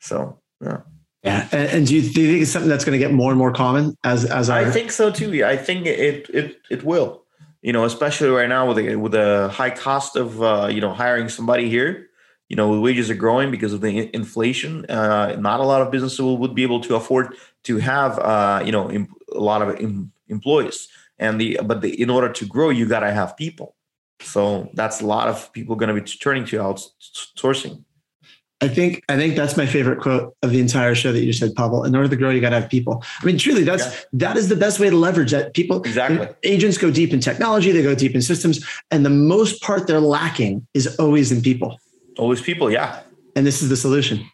So, 0.00 0.40
yeah. 0.62 0.80
Yeah, 1.22 1.48
and, 1.52 1.70
and 1.70 1.86
do, 1.86 1.94
you, 1.94 2.12
do, 2.12 2.22
you, 2.22 2.30
think 2.30 2.42
it's 2.42 2.50
something 2.50 2.70
that's 2.70 2.84
going 2.84 2.98
to 2.98 2.98
get 2.98 3.12
more 3.12 3.30
and 3.30 3.38
more 3.38 3.52
common 3.52 3.94
as 4.04 4.24
as 4.24 4.48
our... 4.48 4.60
I 4.60 4.70
think 4.70 4.90
so 4.90 5.10
too. 5.10 5.44
I 5.44 5.54
think 5.54 5.84
it 5.84 6.30
it 6.30 6.56
it 6.70 6.82
will. 6.82 7.24
You 7.62 7.72
know, 7.72 7.84
especially 7.84 8.28
right 8.28 8.48
now 8.48 8.66
with 8.66 8.78
the 8.78 8.96
with 8.96 9.12
the 9.12 9.50
high 9.52 9.70
cost 9.70 10.16
of 10.16 10.42
uh, 10.42 10.68
you 10.70 10.80
know 10.80 10.92
hiring 10.92 11.28
somebody 11.28 11.68
here. 11.68 12.08
You 12.48 12.56
know, 12.56 12.80
wages 12.80 13.10
are 13.10 13.14
growing 13.14 13.52
because 13.52 13.72
of 13.72 13.80
the 13.80 14.12
inflation. 14.14 14.84
Uh, 14.86 15.36
not 15.38 15.60
a 15.60 15.64
lot 15.64 15.82
of 15.82 15.92
businesses 15.92 16.20
would 16.20 16.54
be 16.54 16.64
able 16.64 16.80
to 16.80 16.96
afford 16.96 17.36
to 17.64 17.78
have 17.78 18.18
uh, 18.18 18.62
you 18.64 18.72
know 18.72 18.90
a 18.90 19.38
lot 19.40 19.62
of 19.62 19.78
employees. 20.28 20.88
And 21.18 21.40
the 21.40 21.60
but 21.62 21.82
the, 21.82 22.00
in 22.00 22.10
order 22.10 22.32
to 22.32 22.46
grow, 22.46 22.70
you 22.70 22.86
got 22.88 23.00
to 23.00 23.12
have 23.12 23.36
people. 23.36 23.76
So 24.22 24.70
that's 24.74 25.00
a 25.00 25.06
lot 25.06 25.28
of 25.28 25.52
people 25.52 25.76
going 25.76 25.94
to 25.94 26.00
be 26.00 26.06
turning 26.06 26.44
to 26.46 26.56
outsourcing. 26.56 27.84
I 28.62 28.68
think 28.68 29.02
I 29.08 29.16
think 29.16 29.36
that's 29.36 29.56
my 29.56 29.64
favorite 29.64 30.00
quote 30.00 30.36
of 30.42 30.50
the 30.50 30.60
entire 30.60 30.94
show 30.94 31.12
that 31.12 31.20
you 31.20 31.26
just 31.26 31.40
said, 31.40 31.54
Pavel. 31.54 31.84
In 31.84 31.96
order 31.96 32.08
to 32.08 32.16
grow, 32.16 32.30
you 32.30 32.40
got 32.40 32.50
to 32.50 32.60
have 32.60 32.70
people. 32.70 33.02
I 33.20 33.24
mean, 33.24 33.38
truly, 33.38 33.64
that's 33.64 33.84
yeah. 33.84 34.00
that 34.14 34.36
is 34.36 34.48
the 34.48 34.56
best 34.56 34.78
way 34.78 34.90
to 34.90 34.96
leverage 34.96 35.30
that. 35.30 35.54
People 35.54 35.82
exactly. 35.82 36.28
Agents 36.42 36.76
go 36.76 36.90
deep 36.90 37.12
in 37.12 37.20
technology, 37.20 37.72
they 37.72 37.82
go 37.82 37.94
deep 37.94 38.14
in 38.14 38.22
systems, 38.22 38.64
and 38.90 39.04
the 39.04 39.10
most 39.10 39.62
part 39.62 39.86
they're 39.86 40.00
lacking 40.00 40.66
is 40.74 40.98
always 40.98 41.32
in 41.32 41.40
people. 41.40 41.80
Always 42.18 42.42
people, 42.42 42.70
yeah. 42.70 43.02
And 43.34 43.46
this 43.46 43.62
is 43.62 43.70
the 43.70 43.76
solution. 43.76 44.28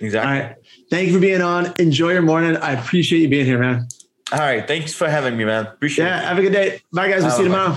Exactly. 0.00 0.18
All 0.18 0.40
right. 0.40 0.56
Thank 0.90 1.08
you 1.08 1.14
for 1.14 1.20
being 1.20 1.40
on. 1.40 1.72
Enjoy 1.78 2.10
your 2.10 2.22
morning. 2.22 2.56
I 2.56 2.72
appreciate 2.72 3.20
you 3.20 3.28
being 3.28 3.46
here, 3.46 3.58
man. 3.58 3.86
All 4.32 4.40
right. 4.40 4.66
Thanks 4.66 4.92
for 4.92 5.08
having 5.08 5.36
me, 5.36 5.44
man. 5.44 5.66
Appreciate 5.66 6.06
yeah, 6.06 6.18
it. 6.18 6.22
Yeah. 6.22 6.28
Have 6.28 6.38
a 6.38 6.42
good 6.42 6.52
day. 6.52 6.80
Bye, 6.92 7.08
guys. 7.08 7.22
We'll 7.22 7.30
see 7.30 7.42
you 7.44 7.48
tomorrow. 7.48 7.76